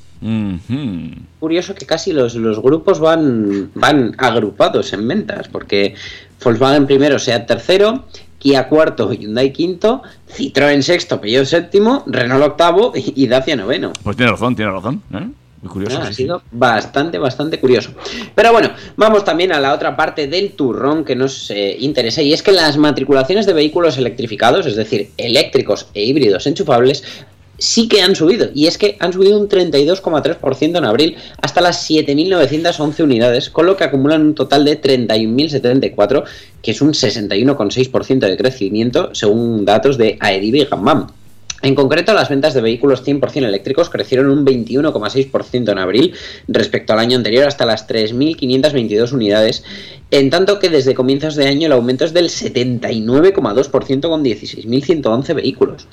[1.41, 5.95] Curioso que casi los, los grupos van, van agrupados en ventas, porque
[6.43, 8.05] Volkswagen primero, Seat tercero,
[8.39, 13.93] Kia cuarto, Hyundai quinto, Citroën sexto, Peugeot séptimo, Renault octavo y, y Dacia noveno.
[14.03, 15.03] Pues tiene razón, tiene razón.
[15.13, 15.29] ¿eh?
[15.63, 15.99] Muy curioso.
[16.01, 16.25] Ah, ha sí.
[16.25, 17.93] sido bastante, bastante curioso.
[18.35, 22.33] Pero bueno, vamos también a la otra parte del turrón que nos eh, interesa y
[22.33, 27.05] es que las matriculaciones de vehículos electrificados, es decir, eléctricos e híbridos enchufables,
[27.63, 28.51] sí que han subido.
[28.55, 33.77] Y es que han subido un 32,3% en abril hasta las 7.911 unidades, con lo
[33.77, 36.25] que acumulan un total de 31.074,
[36.63, 41.07] que es un 61,6% de crecimiento según datos de Aediv y Gambam.
[41.63, 46.15] En concreto, las ventas de vehículos 100% eléctricos crecieron un 21,6% en abril
[46.49, 49.63] respecto al año anterior hasta las 3.522 unidades,
[50.11, 55.87] en tanto que desde comienzos de año el aumento es del 79,2% con 16.111 vehículos.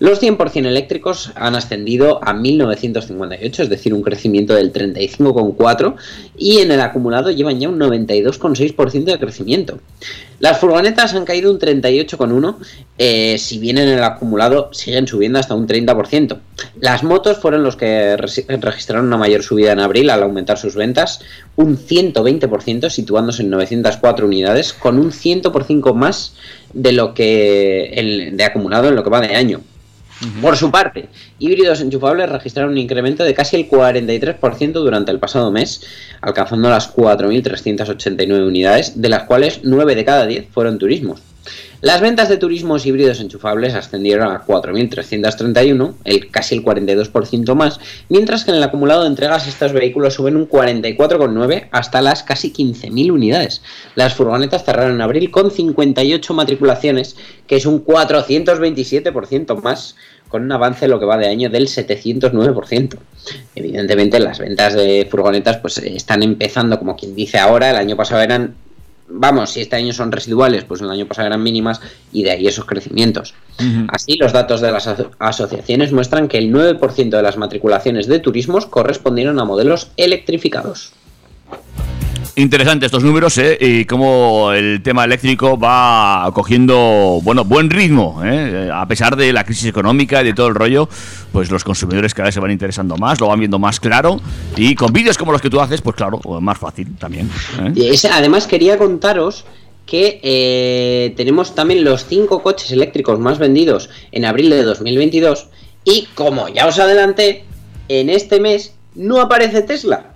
[0.00, 5.94] Los 100% eléctricos han ascendido a 1.958, es decir, un crecimiento del 35,4%
[6.36, 9.78] y en el acumulado llevan ya un 92,6% de crecimiento.
[10.42, 12.56] Las furgonetas han caído un 38,1%,
[12.98, 16.38] eh, si bien en el acumulado siguen subiendo hasta un 30%.
[16.80, 20.74] Las motos fueron los que re- registraron una mayor subida en abril al aumentar sus
[20.74, 21.20] ventas,
[21.54, 26.34] un 120%, situándose en 904 unidades, con un 100% más
[26.72, 29.60] de lo que de acumulado en lo que va de año.
[30.40, 31.08] Por su parte,
[31.38, 35.82] híbridos enchufables registraron un incremento de casi el 43% durante el pasado mes,
[36.20, 41.31] alcanzando las 4.389 unidades, de las cuales 9 de cada 10 fueron turismos.
[41.82, 48.44] Las ventas de turismos híbridos enchufables ascendieron a 4.331, el, casi el 42% más, mientras
[48.44, 53.10] que en el acumulado de entregas estos vehículos suben un 44,9 hasta las casi 15.000
[53.10, 53.62] unidades.
[53.96, 57.16] Las furgonetas cerraron en abril con 58 matriculaciones,
[57.48, 59.96] que es un 427% más,
[60.28, 62.96] con un avance lo que va de año del 709%.
[63.56, 68.22] Evidentemente las ventas de furgonetas pues están empezando como quien dice ahora, el año pasado
[68.22, 68.54] eran
[69.08, 71.80] vamos, si este año son residuales, pues el año pasado eran mínimas
[72.12, 73.34] y de ahí esos crecimientos.
[73.88, 78.18] Así, los datos de las aso- asociaciones muestran que el 9% de las matriculaciones de
[78.18, 80.92] turismos correspondieron a modelos electrificados.
[82.34, 83.58] Interesante estos números, ¿eh?
[83.60, 88.70] Y cómo el tema eléctrico va cogiendo, bueno, buen ritmo, ¿eh?
[88.72, 90.88] A pesar de la crisis económica y de todo el rollo,
[91.30, 94.18] pues los consumidores cada vez se van interesando más, lo van viendo más claro.
[94.56, 97.28] Y con vídeos como los que tú haces, pues claro, más fácil también.
[97.60, 97.72] ¿eh?
[97.74, 99.44] Y ese- además quería contaros
[99.84, 105.48] que eh, tenemos también los 5 coches eléctricos más vendidos en abril de 2022
[105.84, 107.44] y como ya os adelanté,
[107.88, 110.14] en este mes no aparece Tesla.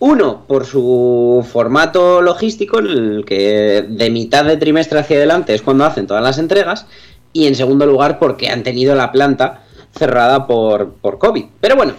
[0.00, 5.62] Uno, por su formato logístico, en el que de mitad de trimestre hacia adelante es
[5.62, 6.86] cuando hacen todas las entregas.
[7.32, 9.64] Y en segundo lugar, porque han tenido la planta
[9.96, 11.44] cerrada por, por COVID.
[11.60, 11.94] Pero bueno,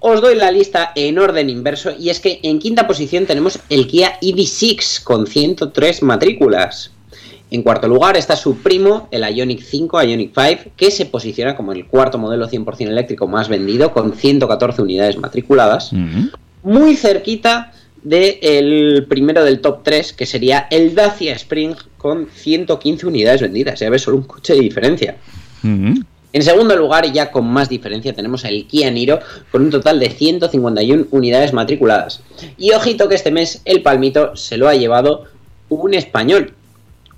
[0.00, 1.92] os doy la lista en orden inverso.
[1.96, 6.90] Y es que en quinta posición tenemos el Kia EV6 con 103 matrículas.
[7.50, 11.72] En cuarto lugar está su primo, el Ionic 5, Ionic 5, que se posiciona como
[11.72, 15.92] el cuarto modelo 100% eléctrico más vendido, con 114 unidades matriculadas.
[16.66, 23.40] Muy cerquita del primero del top 3, que sería el Dacia Spring con 115 unidades
[23.40, 23.78] vendidas.
[23.78, 25.16] Ya ves, solo un coche de diferencia.
[25.62, 29.20] En segundo lugar, y ya con más diferencia, tenemos el Kia Niro
[29.52, 32.20] con un total de 151 unidades matriculadas.
[32.58, 35.24] Y ojito que este mes el palmito se lo ha llevado
[35.68, 36.52] un español.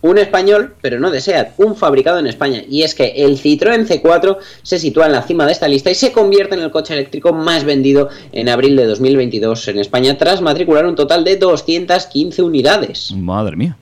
[0.01, 2.62] Un español, pero no de SEAT, un fabricado en España.
[2.68, 5.96] Y es que el Citroën C4 se sitúa en la cima de esta lista y
[5.96, 10.40] se convierte en el coche eléctrico más vendido en abril de 2022 en España, tras
[10.40, 13.11] matricular un total de 215 unidades.
[13.12, 13.76] Madre mía.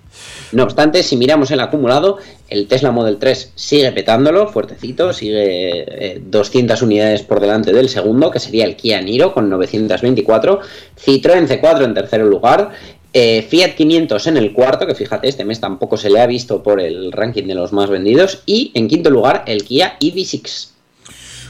[0.52, 6.22] No obstante, si miramos el acumulado, el Tesla Model 3 sigue petándolo, fuertecito, sigue eh,
[6.24, 10.60] 200 unidades por delante del segundo, que sería el Kia Niro con 924,
[11.04, 12.70] Citroën C4 en tercer lugar,
[13.18, 16.62] eh, Fiat 500 en el cuarto, que fíjate, este mes tampoco se le ha visto
[16.62, 20.68] por el ranking de los más vendidos, y en quinto lugar el Kia EV6.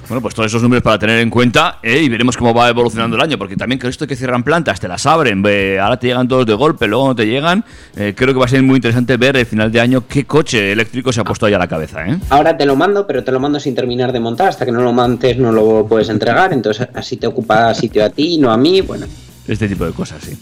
[0.06, 2.00] Bueno, pues todos esos números para tener en cuenta ¿eh?
[2.00, 4.86] y veremos cómo va evolucionando el año, porque también con esto que cierran plantas, te
[4.86, 5.44] las abren,
[5.80, 7.64] ahora te llegan todos de golpe, luego no te llegan,
[7.96, 10.70] eh, creo que va a ser muy interesante ver el final de año qué coche
[10.70, 12.04] eléctrico se ha puesto ahí a la cabeza.
[12.28, 14.82] Ahora te lo mando, pero te lo mando sin terminar de montar, hasta que no
[14.82, 18.56] lo montes no lo puedes entregar, entonces así te ocupa sitio a ti, no a
[18.56, 19.06] mí, bueno.
[19.48, 20.38] Este tipo de cosas, sí.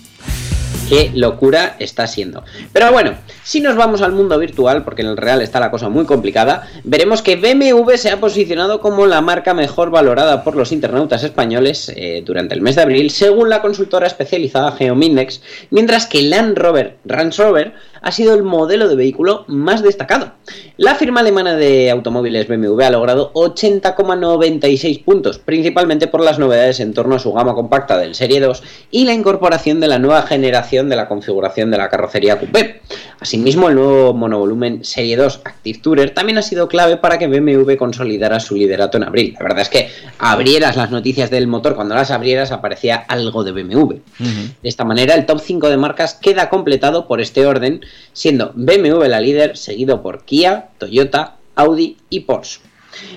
[0.89, 2.45] Qué locura está siendo.
[2.73, 5.89] Pero bueno, si nos vamos al mundo virtual, porque en el real está la cosa
[5.89, 10.73] muy complicada, veremos que BMW se ha posicionado como la marca mejor valorada por los
[10.73, 16.23] internautas españoles eh, durante el mes de abril, según la consultora especializada Geomindex, mientras que
[16.23, 17.75] Land Rover, Range Rover,
[18.05, 20.33] ha sido el modelo de vehículo más destacado.
[20.77, 26.93] La firma alemana de automóviles BMW ha logrado 80,96 puntos, principalmente por las novedades en
[26.93, 30.91] torno a su gama compacta del Serie 2 y la incorporación de la nueva generación
[30.91, 32.83] de la configuración de la carrocería coupé.
[33.21, 37.77] Asimismo, el nuevo monovolumen Serie 2 Active Tourer también ha sido clave para que BMW
[37.77, 39.33] consolidara su liderato en abril.
[39.39, 39.89] La verdad es que
[40.19, 43.95] abrieras las noticias del motor, cuando las abrieras aparecía algo de BMW.
[44.19, 47.81] De esta manera, el top 5 de marcas queda completado por este orden,
[48.13, 52.61] siendo BMW la líder, seguido por Kia, Toyota, Audi y Porsche.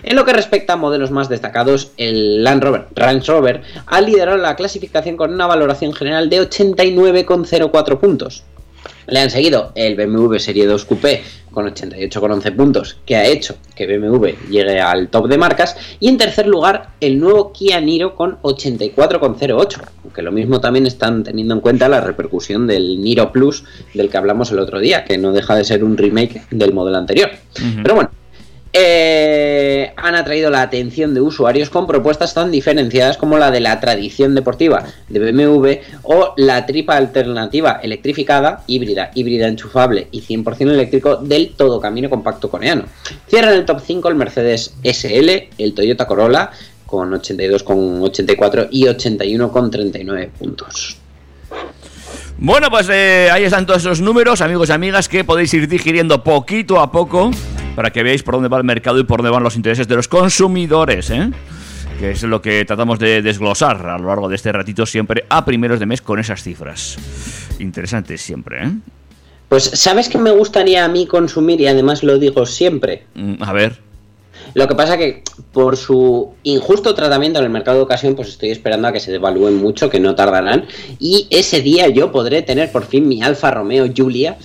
[0.03, 4.37] En lo que respecta a modelos más destacados, el Land Rover Range Rover ha liderado
[4.37, 8.43] la clasificación con una valoración general de 89,04 puntos.
[9.07, 13.87] Le han seguido el BMW Serie 2 Coupé con 88,11 puntos, que ha hecho que
[13.87, 15.75] BMW llegue al top de marcas.
[15.99, 19.81] Y en tercer lugar, el nuevo Kia Niro con 84,08.
[20.03, 24.17] Aunque lo mismo también están teniendo en cuenta la repercusión del Niro Plus del que
[24.17, 27.29] hablamos el otro día, que no deja de ser un remake del modelo anterior.
[27.81, 28.11] Pero bueno,
[28.79, 33.79] eh, han atraído la atención de usuarios con propuestas tan diferenciadas como la de la
[33.79, 35.71] tradición deportiva de BMW
[36.03, 42.49] o la tripa alternativa electrificada, híbrida, híbrida enchufable y 100% eléctrico del todo camino compacto
[42.49, 42.85] coreano.
[43.27, 46.51] Cierran el top 5 el Mercedes SL, el Toyota Corolla
[46.85, 50.97] con 82,84 y 81,39 puntos.
[52.37, 56.23] Bueno, pues eh, ahí están todos esos números, amigos y amigas, que podéis ir digiriendo
[56.23, 57.31] poquito a poco
[57.77, 59.95] para que veáis por dónde va el mercado y por dónde van los intereses de
[59.95, 61.29] los consumidores, ¿eh?
[61.99, 65.45] que es lo que tratamos de desglosar a lo largo de este ratito siempre a
[65.45, 66.97] primeros de mes con esas cifras.
[67.59, 68.71] Interesante siempre, ¿eh?
[69.47, 71.61] Pues, ¿sabes qué me gustaría a mí consumir?
[71.61, 73.03] Y además lo digo siempre.
[73.13, 73.77] Mm, A ver.
[74.55, 75.21] Lo que pasa que
[75.51, 79.11] por su injusto tratamiento en el mercado de ocasión, pues estoy esperando a que se
[79.11, 80.65] devalúen mucho, que no tardarán.
[80.97, 84.35] Y ese día yo podré tener por fin mi Alfa Romeo Giulia.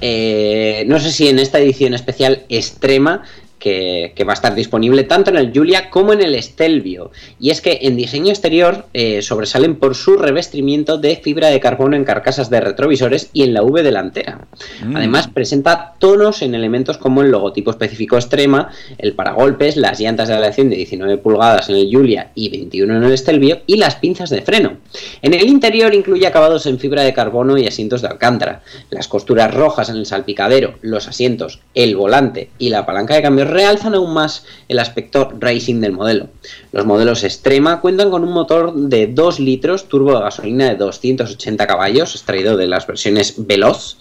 [0.00, 3.22] Eh, no sé si en esta edición especial extrema.
[3.60, 7.12] Que, que va a estar disponible tanto en el Giulia como en el Stelvio.
[7.38, 11.94] Y es que en diseño exterior eh, sobresalen por su revestimiento de fibra de carbono
[11.94, 14.46] en carcasas de retrovisores y en la V delantera.
[14.82, 14.96] Mm.
[14.96, 20.34] Además, presenta tonos en elementos como el logotipo específico extrema, el paragolpes, las llantas de
[20.34, 24.30] aleación de 19 pulgadas en el Giulia y 21 en el Stelvio y las pinzas
[24.30, 24.78] de freno.
[25.22, 28.62] En el interior incluye acabados en fibra de carbono y asientos de alcántara.
[28.90, 33.44] Las costuras rojas en el salpicadero, los asientos, el volante y la palanca de cambio
[33.50, 36.28] realzan aún más el aspecto racing del modelo.
[36.72, 41.66] Los modelos Extrema cuentan con un motor de 2 litros turbo de gasolina de 280
[41.66, 43.96] caballos, extraído de las versiones Veloz,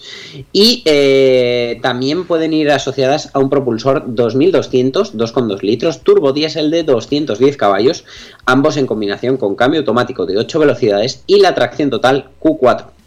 [0.54, 6.84] y eh, también pueden ir asociadas a un propulsor 2200 2,2 litros turbo diésel de
[6.84, 8.04] 210 caballos,
[8.46, 12.99] ambos en combinación con cambio automático de 8 velocidades y la tracción total Q4.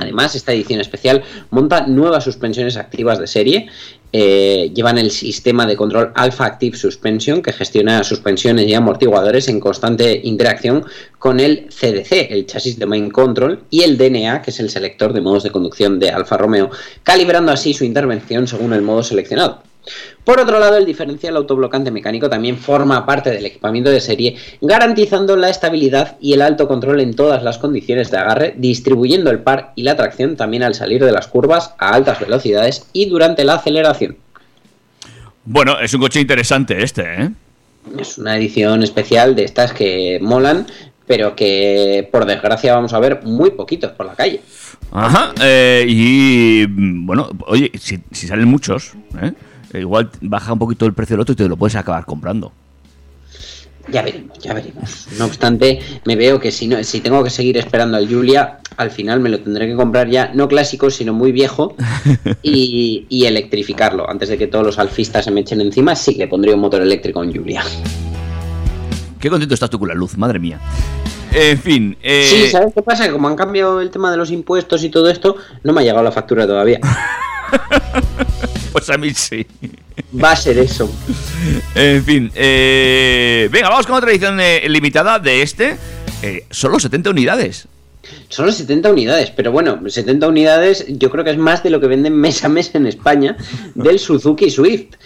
[0.00, 3.68] Además, esta edición especial monta nuevas suspensiones activas de serie.
[4.16, 9.58] eh, llevan el sistema de control Alpha Active Suspension que gestiona suspensiones y amortiguadores en
[9.58, 10.84] constante interacción
[11.18, 15.12] con el CDC, el chasis de Main Control, y el DNA, que es el selector
[15.12, 16.70] de modos de conducción de Alfa Romeo,
[17.02, 19.62] calibrando así su intervención según el modo seleccionado.
[20.24, 25.36] Por otro lado, el diferencial autoblocante mecánico también forma parte del equipamiento de serie, garantizando
[25.36, 29.72] la estabilidad y el alto control en todas las condiciones de agarre, distribuyendo el par
[29.76, 33.54] y la tracción también al salir de las curvas a altas velocidades y durante la
[33.54, 34.16] aceleración.
[35.44, 37.30] Bueno, es un coche interesante este, ¿eh?
[37.98, 40.66] Es una edición especial de estas que molan,
[41.06, 44.40] pero que por desgracia vamos a ver muy poquitos por la calle.
[44.90, 45.34] Ajá.
[45.42, 49.32] eh, y mm, bueno, oye, si, si salen muchos, ¿eh?
[49.80, 52.52] Igual baja un poquito el precio del otro y te lo puedes acabar comprando.
[53.88, 55.08] Ya veremos, ya veremos.
[55.18, 58.90] No obstante, me veo que si no, si tengo que seguir esperando al Julia, al
[58.90, 61.76] final me lo tendré que comprar ya, no clásico, sino muy viejo,
[62.42, 64.08] y, y electrificarlo.
[64.08, 66.80] Antes de que todos los alfistas se me echen encima, sí le pondría un motor
[66.80, 67.62] eléctrico a un Julia.
[69.20, 70.60] Qué contento estás tú con la luz, madre mía.
[71.32, 73.06] En fin, eh, Sí, ¿sabes qué pasa?
[73.06, 75.84] Que como han cambiado el tema de los impuestos y todo esto, no me ha
[75.84, 76.78] llegado la factura todavía.
[78.72, 79.46] pues a mí sí.
[80.22, 80.90] Va a ser eso.
[81.74, 85.76] En fin, eh, venga, vamos con otra edición eh, limitada de este.
[86.22, 87.68] Eh, solo 70 unidades.
[88.28, 91.86] Solo 70 unidades, pero bueno, 70 unidades yo creo que es más de lo que
[91.86, 93.36] venden mes a mes en España
[93.74, 94.96] del Suzuki Swift.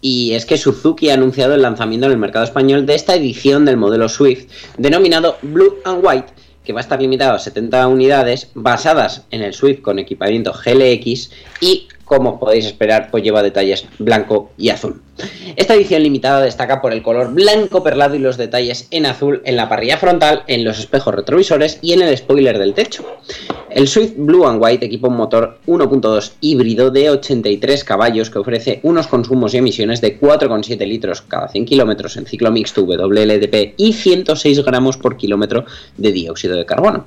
[0.00, 3.64] Y es que Suzuki ha anunciado el lanzamiento en el mercado español de esta edición
[3.64, 6.32] del modelo Swift, denominado Blue and White,
[6.64, 11.30] que va a estar limitado a 70 unidades, basadas en el Swift con equipamiento GLX
[11.60, 15.02] y, como podéis esperar, pues lleva detalles blanco y azul.
[15.56, 19.56] Esta edición limitada destaca por el color blanco perlado y los detalles en azul en
[19.56, 23.04] la parrilla frontal, en los espejos retrovisores y en el spoiler del techo.
[23.70, 28.78] El Swift Blue and White equipa un motor 1.2 híbrido de 83 caballos que ofrece
[28.84, 33.92] unos consumos y emisiones de 4,7 litros cada 100 kilómetros en ciclo mixto WLTP y
[33.92, 35.64] 106 gramos por kilómetro
[35.96, 37.06] de dióxido de carbono.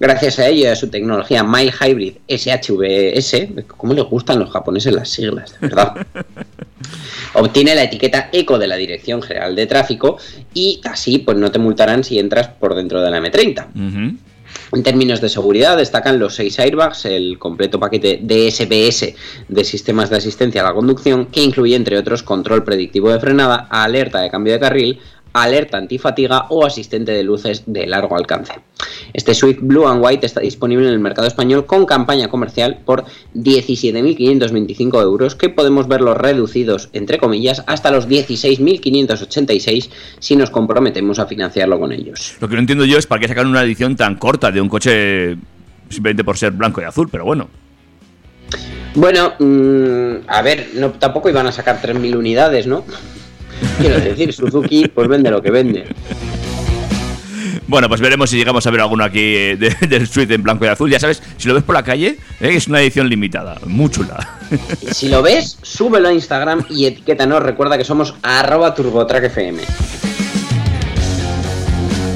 [0.00, 4.94] Gracias a ello y a su tecnología Mile Hybrid SHVS, ¿cómo les gustan los japoneses
[4.94, 5.52] las siglas?
[5.60, 6.06] De verdad.
[7.34, 10.18] Obtiene la etiqueta Eco de la Dirección General de Tráfico
[10.54, 13.66] y así pues no te multarán si entras por dentro de la M30.
[13.74, 14.16] Ujú.
[14.72, 19.14] En términos de seguridad, destacan los 6 airbags, el completo paquete DSPS
[19.48, 23.68] de sistemas de asistencia a la conducción, que incluye, entre otros, control predictivo de frenada,
[23.70, 25.00] alerta de cambio de carril,
[25.32, 28.54] alerta antifatiga o asistente de luces de largo alcance.
[29.12, 33.04] Este Swift Blue and White está disponible en el mercado español con campaña comercial por
[33.34, 41.26] 17.525 euros, que podemos verlos reducidos, entre comillas, hasta los 16.586 si nos comprometemos a
[41.26, 42.36] financiarlo con ellos.
[42.40, 44.68] Lo que no entiendo yo es para qué sacar una edición tan corta de un
[44.68, 45.36] coche
[45.88, 47.48] simplemente por ser blanco y azul, pero bueno.
[48.94, 52.84] Bueno, mm, a ver, no, tampoco iban a sacar 3.000 unidades, ¿no?
[53.78, 55.86] Quiero decir, Suzuki pues vende lo que vende.
[57.66, 60.64] Bueno, pues veremos si llegamos a ver alguno aquí eh, de- del Swift en blanco
[60.64, 60.90] y azul.
[60.90, 64.38] Ya sabes, si lo ves por la calle, eh, es una edición limitada, muy chula.
[64.92, 67.40] Si lo ves, súbelo a Instagram y etiquétanos.
[67.42, 69.58] Recuerda que somos arroba turbotrackfm.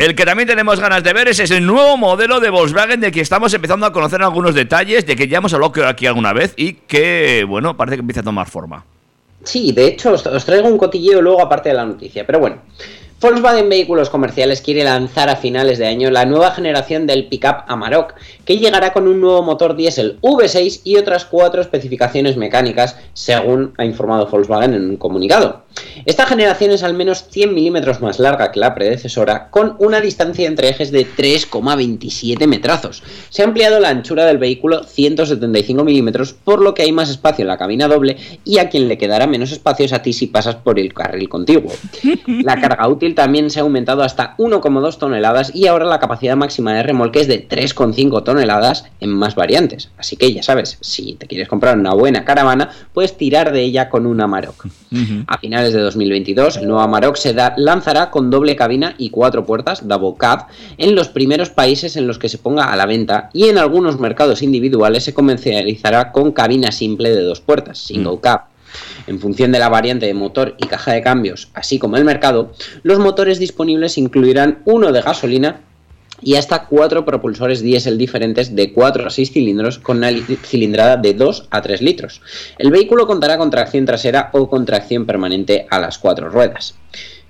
[0.01, 3.20] El que también tenemos ganas de ver es ese nuevo modelo de Volkswagen de que
[3.20, 6.72] estamos empezando a conocer algunos detalles, de que ya hemos hablado aquí alguna vez y
[6.72, 8.84] que, bueno, parece que empieza a tomar forma.
[9.45, 12.26] Sí, de hecho, os, traigo un cotilleo luego aparte de la noticia.
[12.26, 12.62] Pero bueno,
[13.20, 18.14] Volkswagen Vehículos Comerciales quiere lanzar a finales de año la nueva generación del pickup Amarok,
[18.44, 23.84] que llegará con un nuevo motor diésel V6 y otras cuatro especificaciones mecánicas, según ha
[23.86, 25.64] informado Volkswagen en un comunicado.
[26.06, 30.46] Esta generación es al menos 100 milímetros más larga que la predecesora, con una distancia
[30.46, 33.02] entre ejes de 3,27 metrazos.
[33.30, 37.42] Se ha ampliado la anchura del vehículo 175 milímetros, por lo que hay más espacio
[37.42, 40.26] en la cabina doble y a quien le quedará menos espacio es a ti si
[40.26, 41.72] pasas por el carril contiguo.
[42.26, 46.72] La carga útil también se ha aumentado hasta 1,2 toneladas y ahora la capacidad máxima
[46.74, 49.90] de remolque es de 3,5 toneladas en más variantes.
[49.98, 53.88] Así que ya sabes, si te quieres comprar una buena caravana, puedes tirar de ella
[53.90, 54.66] con un Amarok.
[55.26, 59.44] A finales de 2022, el nuevo Amarok se da- lanzará con doble cabina y cuatro
[59.44, 60.46] puertas, double cab,
[60.78, 63.98] en los primeros países en los que se ponga a la venta y en algunos
[63.98, 68.42] mercados individuales se comercializará con cabina simple de dos puertas, single cab.
[69.07, 72.53] En función de la variante de motor y caja de cambios, así como el mercado,
[72.83, 75.61] los motores disponibles incluirán uno de gasolina
[76.22, 80.97] y hasta cuatro propulsores diésel diferentes de 4 a 6 cilindros con una li- cilindrada
[80.97, 82.22] de 2 a 3 litros.
[82.57, 86.75] El vehículo contará con tracción trasera o con tracción permanente a las cuatro ruedas.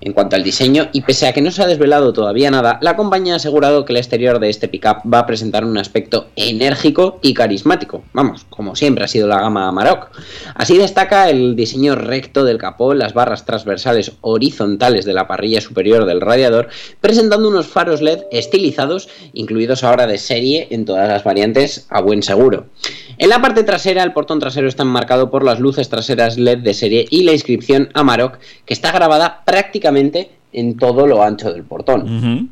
[0.05, 2.95] En cuanto al diseño, y pese a que no se ha desvelado todavía nada, la
[2.95, 7.19] compañía ha asegurado que el exterior de este pickup va a presentar un aspecto enérgico
[7.23, 10.11] y carismático, vamos, como siempre ha sido la gama Amarok.
[10.57, 16.05] Así destaca el diseño recto del capó, las barras transversales horizontales de la parrilla superior
[16.05, 16.69] del radiador,
[17.01, 22.23] presentando unos faros LED estilizados, incluidos ahora de serie en todas las variantes a buen
[22.23, 22.67] seguro.
[23.17, 26.75] En la parte trasera, el portón trasero está enmarcado por las luces traseras LED de
[26.75, 29.94] serie y la inscripción Amarok, que está grabada prácticamente
[30.53, 32.51] en todo lo ancho del portón.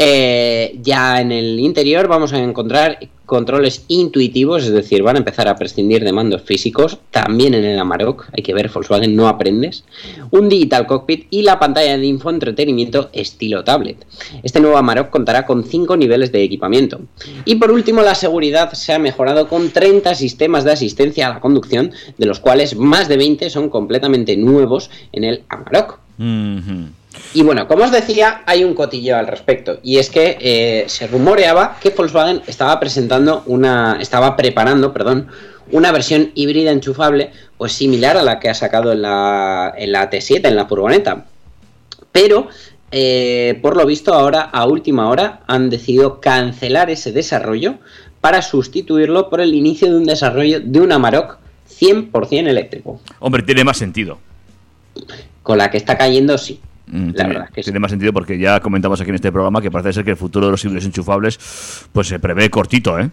[0.00, 5.48] Eh, ya en el interior vamos a encontrar controles intuitivos, es decir, van a empezar
[5.48, 9.84] a prescindir de mandos físicos, también en el Amarok, hay que ver, Volkswagen no aprendes,
[10.30, 14.06] un digital cockpit y la pantalla de infoentretenimiento estilo tablet.
[14.44, 17.00] Este nuevo Amarok contará con 5 niveles de equipamiento.
[17.44, 21.40] Y por último, la seguridad se ha mejorado con 30 sistemas de asistencia a la
[21.40, 25.98] conducción, de los cuales más de 20 son completamente nuevos en el Amarok.
[26.18, 29.78] Y bueno, como os decía, hay un cotilleo al respecto.
[29.82, 33.98] Y es que eh, se rumoreaba que Volkswagen estaba presentando una.
[34.00, 35.28] estaba preparando, perdón,
[35.70, 40.10] una versión híbrida enchufable, pues similar a la que ha sacado en la, en la
[40.10, 41.26] T7, en la furgoneta.
[42.12, 42.48] Pero,
[42.90, 47.78] eh, por lo visto, ahora, a última hora, han decidido cancelar ese desarrollo
[48.20, 51.38] para sustituirlo por el inicio de un desarrollo de un Amarok
[51.80, 53.00] 100% eléctrico.
[53.20, 54.18] Hombre, tiene más sentido.
[55.48, 56.60] Con la que está cayendo, sí.
[56.88, 57.64] Mm, La tiene, verdad es que sí.
[57.68, 60.16] tiene más sentido porque ya comentamos aquí en este programa que parece ser que el
[60.18, 61.38] futuro de los híbridos enchufables
[61.90, 63.08] pues se prevé cortito, ¿eh?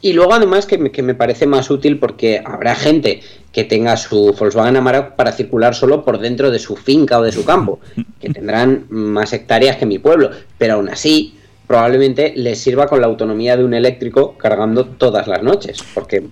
[0.00, 3.20] Y luego además que me, que me parece más útil porque habrá gente
[3.52, 7.32] que tenga su Volkswagen Amarok para circular solo por dentro de su finca o de
[7.32, 7.80] su campo,
[8.20, 11.34] que tendrán más hectáreas que mi pueblo, pero aún así
[11.66, 16.22] probablemente les sirva con la autonomía de un eléctrico cargando todas las noches, porque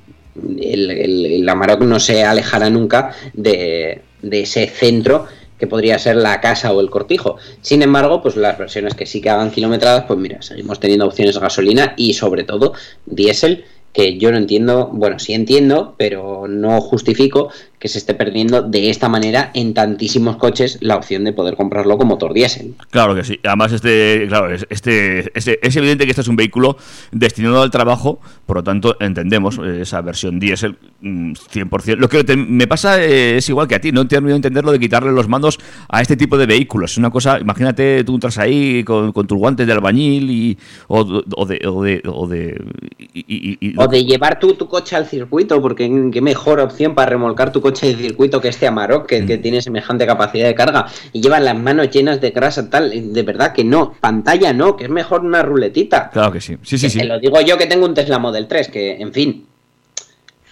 [0.61, 5.27] el, el- el Amarok no se alejará nunca de, de ese centro
[5.59, 7.37] que podría ser la casa o el cortijo.
[7.61, 11.35] Sin embargo, pues las versiones que sí que hagan kilometradas, pues mira, seguimos teniendo opciones
[11.35, 12.75] de gasolina y sobre todo
[13.07, 18.62] diésel, que yo no entiendo, bueno, sí entiendo, pero no justifico que se esté perdiendo
[18.62, 22.74] de esta manera en tantísimos coches la opción de poder comprarlo con motor diésel.
[22.91, 23.39] Claro que sí.
[23.45, 26.76] Además, este, claro, es- este, este- es evidente que este es un vehículo
[27.12, 31.97] destinado al trabajo, por lo tanto, entendemos eh, esa versión diésel mm, 100%.
[31.97, 34.39] Lo que te- me pasa eh, es igual que a ti, no he terminado de
[34.49, 35.59] entender lo de quitarle los mandos
[35.89, 36.93] a este tipo de vehículos.
[36.93, 40.59] Es una cosa, imagínate tú entras ahí con, con tus guantes de albañil y,
[40.89, 41.61] o, o de...
[41.68, 42.61] O de, o de
[42.99, 46.95] y- y- y- O de llevar tú tu coche al circuito, porque qué mejor opción
[46.95, 50.55] para remolcar tu coche de circuito que este Amarok, que, que tiene semejante capacidad de
[50.55, 54.77] carga, y llevan las manos llenas de grasa, tal, de verdad que no, pantalla no,
[54.77, 56.11] que es mejor una ruletita.
[56.11, 56.57] Claro que sí.
[56.62, 56.99] Sí, sí, Que sí.
[56.99, 59.47] Te lo digo yo que tengo un Tesla Model 3, que en fin.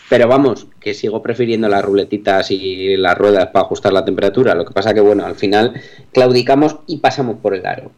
[0.08, 4.54] Pero vamos, que sigo prefiriendo las ruletitas y las ruedas para ajustar la temperatura.
[4.54, 5.80] Lo que pasa que, bueno, al final
[6.12, 7.90] claudicamos y pasamos por el aro.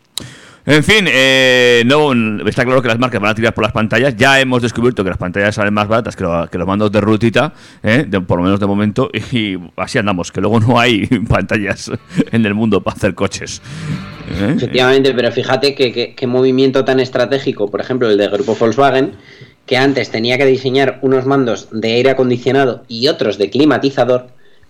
[0.71, 2.13] En fin, eh, no,
[2.47, 4.15] está claro que las marcas van a tirar por las pantallas.
[4.17, 7.01] Ya hemos descubierto que las pantallas salen más baratas que, lo- que los mandos de
[7.01, 8.05] rutita, ¿eh?
[8.07, 11.91] de- por lo menos de momento, y así andamos, que luego no hay pantallas
[12.33, 13.63] en el mundo para hacer coches.
[14.31, 14.53] ¿eh?
[14.57, 19.13] Efectivamente, pero fíjate que, que- qué movimiento tan estratégico, por ejemplo, el de Grupo Volkswagen,
[19.65, 24.27] que antes tenía que diseñar unos mandos de aire acondicionado y otros de climatizador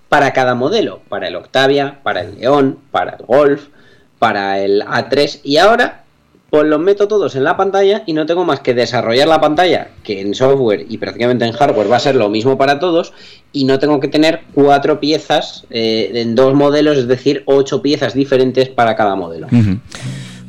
[0.08, 3.62] para cada modelo, para el Octavia, para el León, para el Golf,
[4.18, 6.04] para el A3 y ahora
[6.50, 9.88] pues los meto todos en la pantalla y no tengo más que desarrollar la pantalla,
[10.02, 13.12] que en software y prácticamente en hardware va a ser lo mismo para todos,
[13.52, 18.14] y no tengo que tener cuatro piezas eh, en dos modelos, es decir, ocho piezas
[18.14, 19.46] diferentes para cada modelo.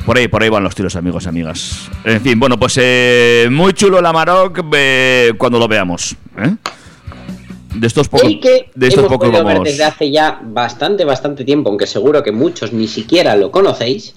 [0.05, 1.89] Por ahí, por ahí van los tiros, amigos amigas.
[2.05, 6.15] En fin, bueno, pues eh, muy chulo el Amarok eh, cuando lo veamos.
[6.37, 6.55] ¿eh?
[7.75, 11.45] De estos pocos, que de estos hemos pocos podido ver desde hace ya bastante, bastante
[11.45, 14.15] tiempo, aunque seguro que muchos ni siquiera lo conocéis,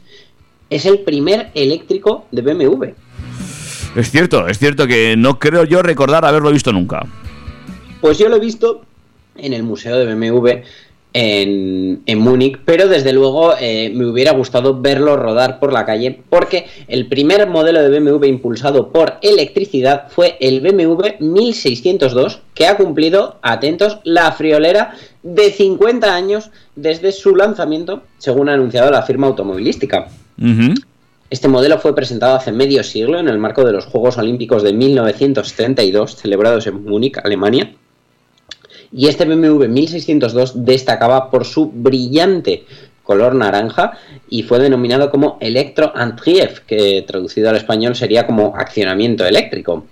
[0.71, 2.85] es el primer eléctrico de BMW.
[3.95, 7.07] Es cierto, es cierto que no creo yo recordar haberlo visto nunca.
[8.01, 8.83] Pues yo lo he visto
[9.37, 10.49] en el Museo de BMW
[11.13, 16.21] en, en Múnich, pero desde luego eh, me hubiera gustado verlo rodar por la calle
[16.31, 22.77] porque el primer modelo de BMW impulsado por electricidad fue el BMW 1602 que ha
[22.77, 29.27] cumplido, atentos, la friolera de 50 años desde su lanzamiento, según ha anunciado la firma
[29.27, 30.09] automovilística.
[31.31, 34.73] Este modelo fue presentado hace medio siglo en el marco de los Juegos Olímpicos de
[34.75, 37.73] 1972, celebrados en Múnich, Alemania.
[38.93, 42.65] Y este BMW 1602 destacaba por su brillante
[43.03, 43.93] color naranja
[44.29, 49.87] y fue denominado como Electro Antrieb, que traducido al español sería como accionamiento eléctrico.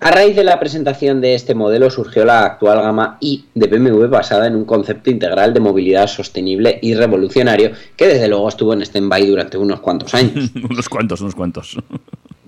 [0.00, 4.06] A raíz de la presentación de este modelo surgió la actual gama i de BMW
[4.06, 8.82] basada en un concepto integral de movilidad sostenible y revolucionario que desde luego estuvo en
[8.82, 10.52] stand-by durante unos cuantos años.
[10.70, 11.76] unos cuantos, unos cuantos.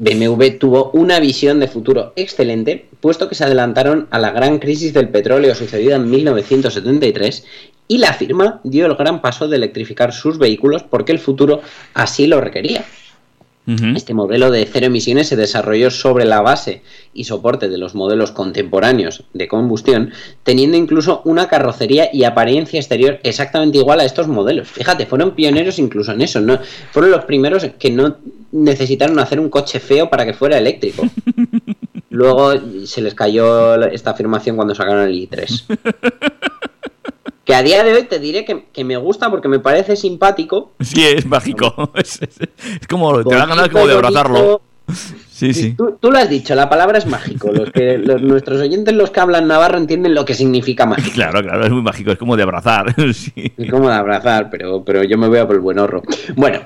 [0.00, 4.94] BMW tuvo una visión de futuro excelente, puesto que se adelantaron a la gran crisis
[4.94, 7.44] del petróleo sucedida en 1973
[7.86, 11.60] y la firma dio el gran paso de electrificar sus vehículos porque el futuro
[11.92, 12.82] así lo requería.
[13.66, 16.82] Este modelo de cero emisiones se desarrolló sobre la base
[17.14, 23.20] y soporte de los modelos contemporáneos de combustión, teniendo incluso una carrocería y apariencia exterior
[23.22, 24.68] exactamente igual a estos modelos.
[24.68, 26.58] Fíjate, fueron pioneros incluso en eso, ¿no?
[26.90, 28.16] Fueron los primeros que no
[28.50, 31.04] necesitaron hacer un coche feo para que fuera eléctrico.
[32.10, 32.52] Luego
[32.84, 35.64] se les cayó esta afirmación cuando sacaron el i3.
[37.50, 40.70] Que a día de hoy te diré que, que me gusta porque me parece simpático.
[40.78, 41.90] Sí, es mágico.
[41.96, 42.38] Es, es-
[42.80, 44.62] es como, te da ganas como de abrazarlo.
[45.40, 45.72] Sí, sí.
[45.72, 47.50] Tú, tú lo has dicho, la palabra es mágico.
[47.50, 51.14] Los que, los- nuestros oyentes, los que hablan navarro, entienden lo que significa mágico.
[51.14, 52.94] Claro, claro, es muy mágico, es como de abrazar.
[53.14, 53.32] Sí.
[53.56, 56.02] Es como de abrazar, pero, pero yo me voy a por el buen horro.
[56.36, 56.60] Bueno,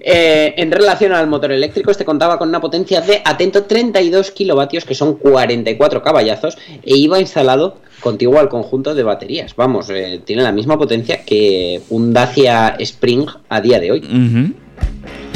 [0.00, 4.84] eh, en relación al motor eléctrico, este contaba con una potencia de, atento, 32 kilovatios,
[4.84, 9.54] que son 44 caballazos, e iba instalado contiguo al conjunto de baterías.
[9.56, 14.00] Vamos, eh, tiene la misma potencia que un Dacia Spring a día de hoy.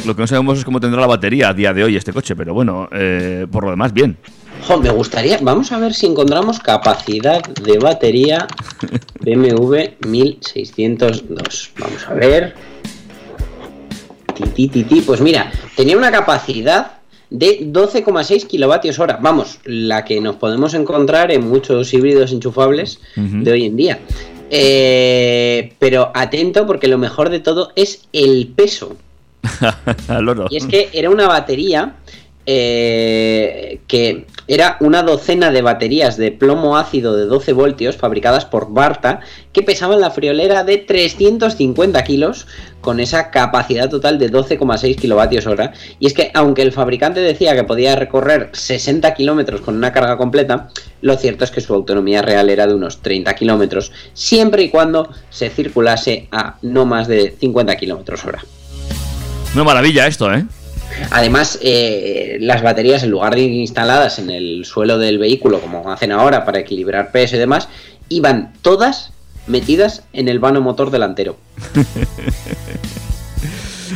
[0.07, 2.37] Lo que no sabemos es cómo tendrá la batería a día de hoy este coche,
[2.37, 4.17] pero bueno, eh, por lo demás, bien.
[4.65, 8.47] Jo, me gustaría, vamos a ver si encontramos capacidad de batería
[9.21, 9.77] BMW
[10.07, 11.73] 1602.
[11.79, 12.55] Vamos a ver.
[14.55, 15.03] Ti, ti.
[15.05, 16.99] Pues mira, tenía una capacidad
[17.31, 19.19] de 12,6 kilovatios hora.
[19.21, 23.99] Vamos, la que nos podemos encontrar en muchos híbridos enchufables de hoy en día.
[24.51, 28.97] Eh, pero atento porque lo mejor de todo es el peso.
[30.51, 31.95] Y es que era una batería
[32.49, 38.73] eh, que era una docena de baterías de plomo ácido de 12 voltios fabricadas por
[38.73, 39.19] Barta
[39.53, 42.47] que pesaban la friolera de 350 kilos
[42.81, 45.73] con esa capacidad total de 12,6 kilovatios hora.
[45.99, 50.17] Y es que aunque el fabricante decía que podía recorrer 60 kilómetros con una carga
[50.17, 50.69] completa,
[51.01, 55.11] lo cierto es que su autonomía real era de unos 30 kilómetros, siempre y cuando
[55.31, 58.45] se circulase a no más de 50 kilómetros hora.
[59.55, 60.45] Una maravilla esto, ¿eh?
[61.11, 65.91] Además, eh, las baterías, en lugar de ir instaladas en el suelo del vehículo, como
[65.91, 67.69] hacen ahora para equilibrar peso y demás,
[68.09, 69.13] iban todas
[69.47, 71.37] metidas en el vano motor delantero.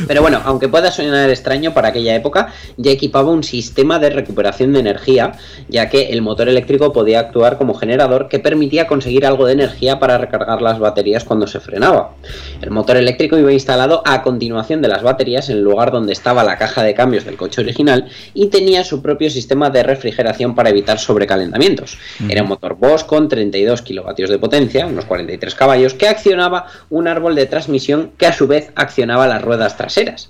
[0.07, 4.73] Pero bueno, aunque pueda sonar extraño para aquella época, ya equipaba un sistema de recuperación
[4.73, 5.33] de energía,
[5.69, 9.99] ya que el motor eléctrico podía actuar como generador que permitía conseguir algo de energía
[9.99, 12.15] para recargar las baterías cuando se frenaba.
[12.61, 16.43] El motor eléctrico iba instalado a continuación de las baterías en el lugar donde estaba
[16.43, 20.69] la caja de cambios del coche original y tenía su propio sistema de refrigeración para
[20.69, 21.97] evitar sobrecalentamientos.
[22.27, 27.07] Era un motor Bosch con 32 kilovatios de potencia, unos 43 caballos, que accionaba un
[27.07, 30.29] árbol de transmisión que a su vez accionaba las ruedas traseras.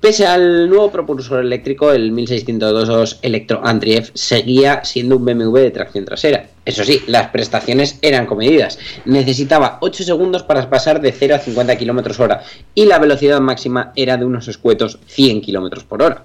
[0.00, 6.06] Pese al nuevo propulsor eléctrico, el 1602 Electro Antrief seguía siendo un BMW de tracción
[6.06, 6.46] trasera.
[6.64, 8.78] Eso sí, las prestaciones eran comedidas.
[9.04, 12.42] Necesitaba 8 segundos para pasar de 0 a 50 km hora
[12.74, 16.24] y la velocidad máxima era de unos escuetos 100 km por hora.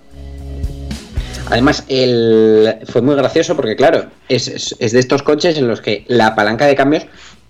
[1.48, 2.78] Además, el...
[2.88, 6.34] fue muy gracioso porque, claro, es, es- es de estos coches en los que la
[6.34, 7.06] palanca de cambios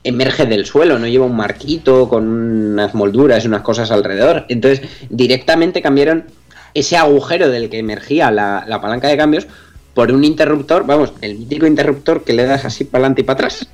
[0.05, 4.45] emerge del suelo, no lleva un marquito con unas molduras y unas cosas alrededor.
[4.47, 6.25] Entonces, directamente cambiaron
[6.73, 9.47] ese agujero del que emergía la, la palanca de cambios
[9.93, 13.35] por un interruptor, vamos, el mítico interruptor que le das así para adelante y para
[13.35, 13.67] atrás.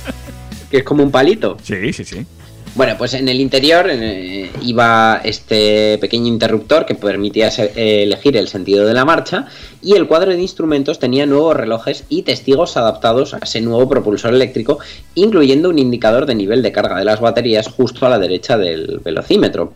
[0.70, 1.56] que es como un palito.
[1.62, 2.26] Sí, sí, sí.
[2.74, 8.48] Bueno, pues en el interior eh, iba este pequeño interruptor que permitía eh, elegir el
[8.48, 9.46] sentido de la marcha
[9.82, 14.32] y el cuadro de instrumentos tenía nuevos relojes y testigos adaptados a ese nuevo propulsor
[14.32, 14.78] eléctrico,
[15.14, 19.00] incluyendo un indicador de nivel de carga de las baterías justo a la derecha del
[19.04, 19.74] velocímetro.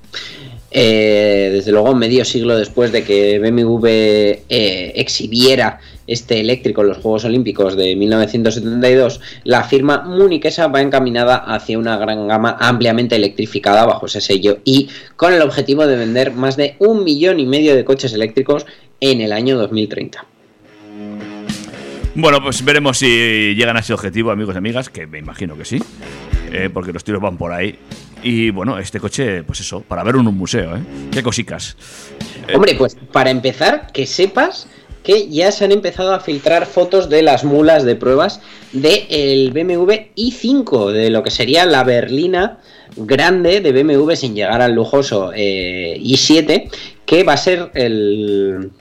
[0.70, 6.98] Eh, desde luego, medio siglo después de que BMW eh, exhibiera este eléctrico en los
[6.98, 13.86] Juegos Olímpicos de 1972, la firma muniquesa va encaminada hacia una gran gama ampliamente electrificada
[13.86, 17.74] bajo ese sello y con el objetivo de vender más de un millón y medio
[17.74, 18.66] de coches eléctricos
[19.00, 20.26] en el año 2030.
[22.14, 25.66] Bueno, pues veremos si llegan a ese objetivo, amigos y amigas, que me imagino que
[25.66, 25.82] sí,
[26.50, 27.78] eh, porque los tiros van por ahí.
[28.22, 30.80] Y bueno, este coche, pues eso, para verlo en un museo, ¿eh?
[31.12, 31.76] Qué cosicas.
[32.54, 34.66] Hombre, pues para empezar, que sepas
[35.07, 38.40] que ya se han empezado a filtrar fotos de las mulas de pruebas
[38.72, 42.59] del BMW i5, de lo que sería la berlina
[42.96, 46.68] grande de BMW sin llegar al lujoso eh, i7,
[47.04, 48.72] que va a ser el,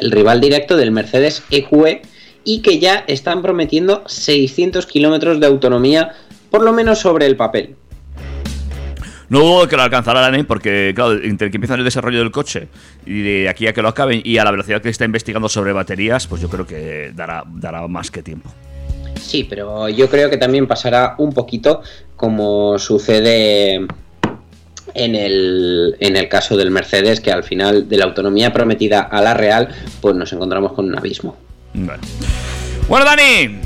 [0.00, 2.00] el rival directo del Mercedes EQE
[2.42, 6.14] y que ya están prometiendo 600 kilómetros de autonomía,
[6.50, 7.76] por lo menos sobre el papel.
[9.30, 12.32] No dudo que lo alcanzará la NEM porque, claro, entre que empiezan el desarrollo del
[12.32, 12.66] coche
[13.06, 15.72] y de aquí a que lo acaben y a la velocidad que está investigando sobre
[15.72, 18.50] baterías, pues yo creo que dará, dará más que tiempo.
[19.14, 21.80] Sí, pero yo creo que también pasará un poquito
[22.16, 23.86] como sucede
[24.94, 29.22] en el, en el caso del Mercedes, que al final de la autonomía prometida a
[29.22, 29.68] la real,
[30.00, 31.36] pues nos encontramos con un abismo.
[32.88, 33.60] Bueno, Dani,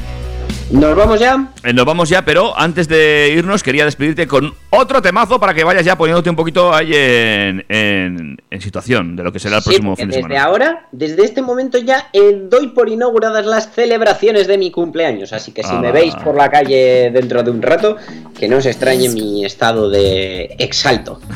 [0.75, 1.49] ¿Nos vamos ya?
[1.63, 5.63] eh, nos vamos ya, pero antes de irnos quería despedirte con otro temazo para que
[5.63, 9.63] vayas ya poniéndote un poquito ahí en, en- en situación de lo que será el
[9.63, 10.45] Sí, próximo fin de desde semana.
[10.45, 15.33] ahora, desde este momento ya eh, doy por inauguradas las celebraciones de mi cumpleaños.
[15.33, 15.79] Así que si Ah.
[15.81, 17.97] me veis por la calle dentro de un rato,
[18.39, 21.21] que no os extrañe mi estado de exalto.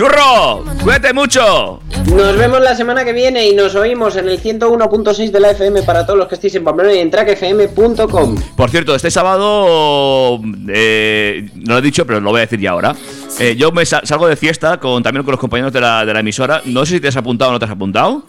[0.00, 0.64] ¡Churro!
[0.82, 1.78] ¡Cuídate mucho!
[2.06, 5.82] Nos vemos la semana que viene y nos oímos en el 101.6 de la FM
[5.82, 8.34] para todos los que estéis en Pamplona y en trackfm.com.
[8.56, 10.40] Por cierto, este sábado,
[10.70, 12.96] eh, no lo he dicho, pero lo voy a decir ya ahora.
[13.38, 16.14] Eh, yo me sa- salgo de fiesta con, también con los compañeros de la, de
[16.14, 16.62] la emisora.
[16.64, 18.22] No sé si te has apuntado o no te has apuntado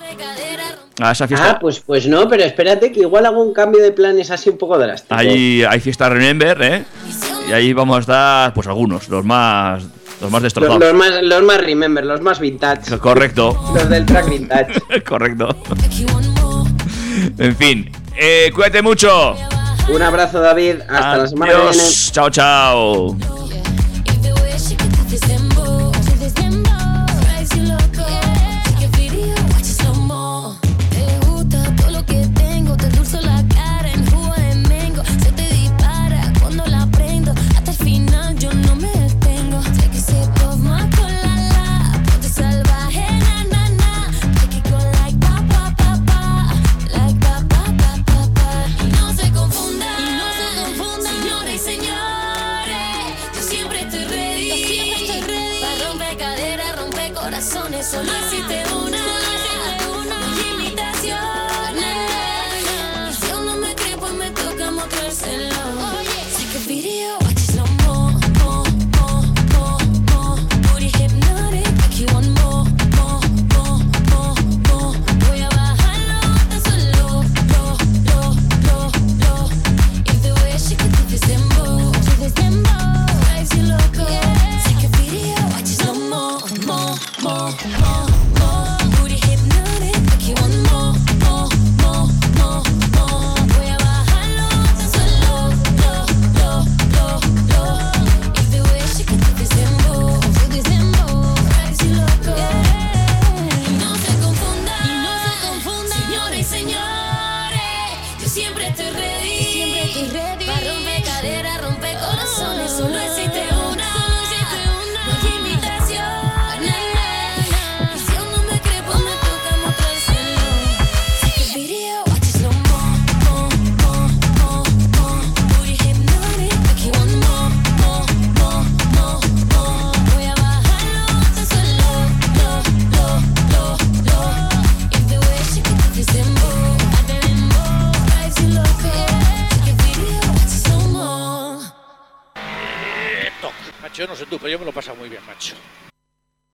[0.99, 1.51] a esa fiesta.
[1.51, 4.57] Ah, pues, pues no, pero espérate que igual hago un cambio de planes así un
[4.57, 5.15] poco drástico.
[5.15, 6.84] Ahí hay fiesta Remember, ¿eh?
[7.47, 9.84] Y ahí vamos a estar, pues algunos, los más,
[10.22, 10.80] los más destrozados.
[10.80, 12.97] los más, los más remember, los más vintage.
[12.99, 14.82] Correcto, Los del track vintage.
[15.07, 15.49] correcto.
[17.38, 19.36] En fin, eh, cuídate mucho.
[19.89, 20.76] Un abrazo, David.
[20.88, 21.72] Hasta la semana que viene.
[21.72, 22.11] Adiós.
[22.13, 23.17] Chao, chao.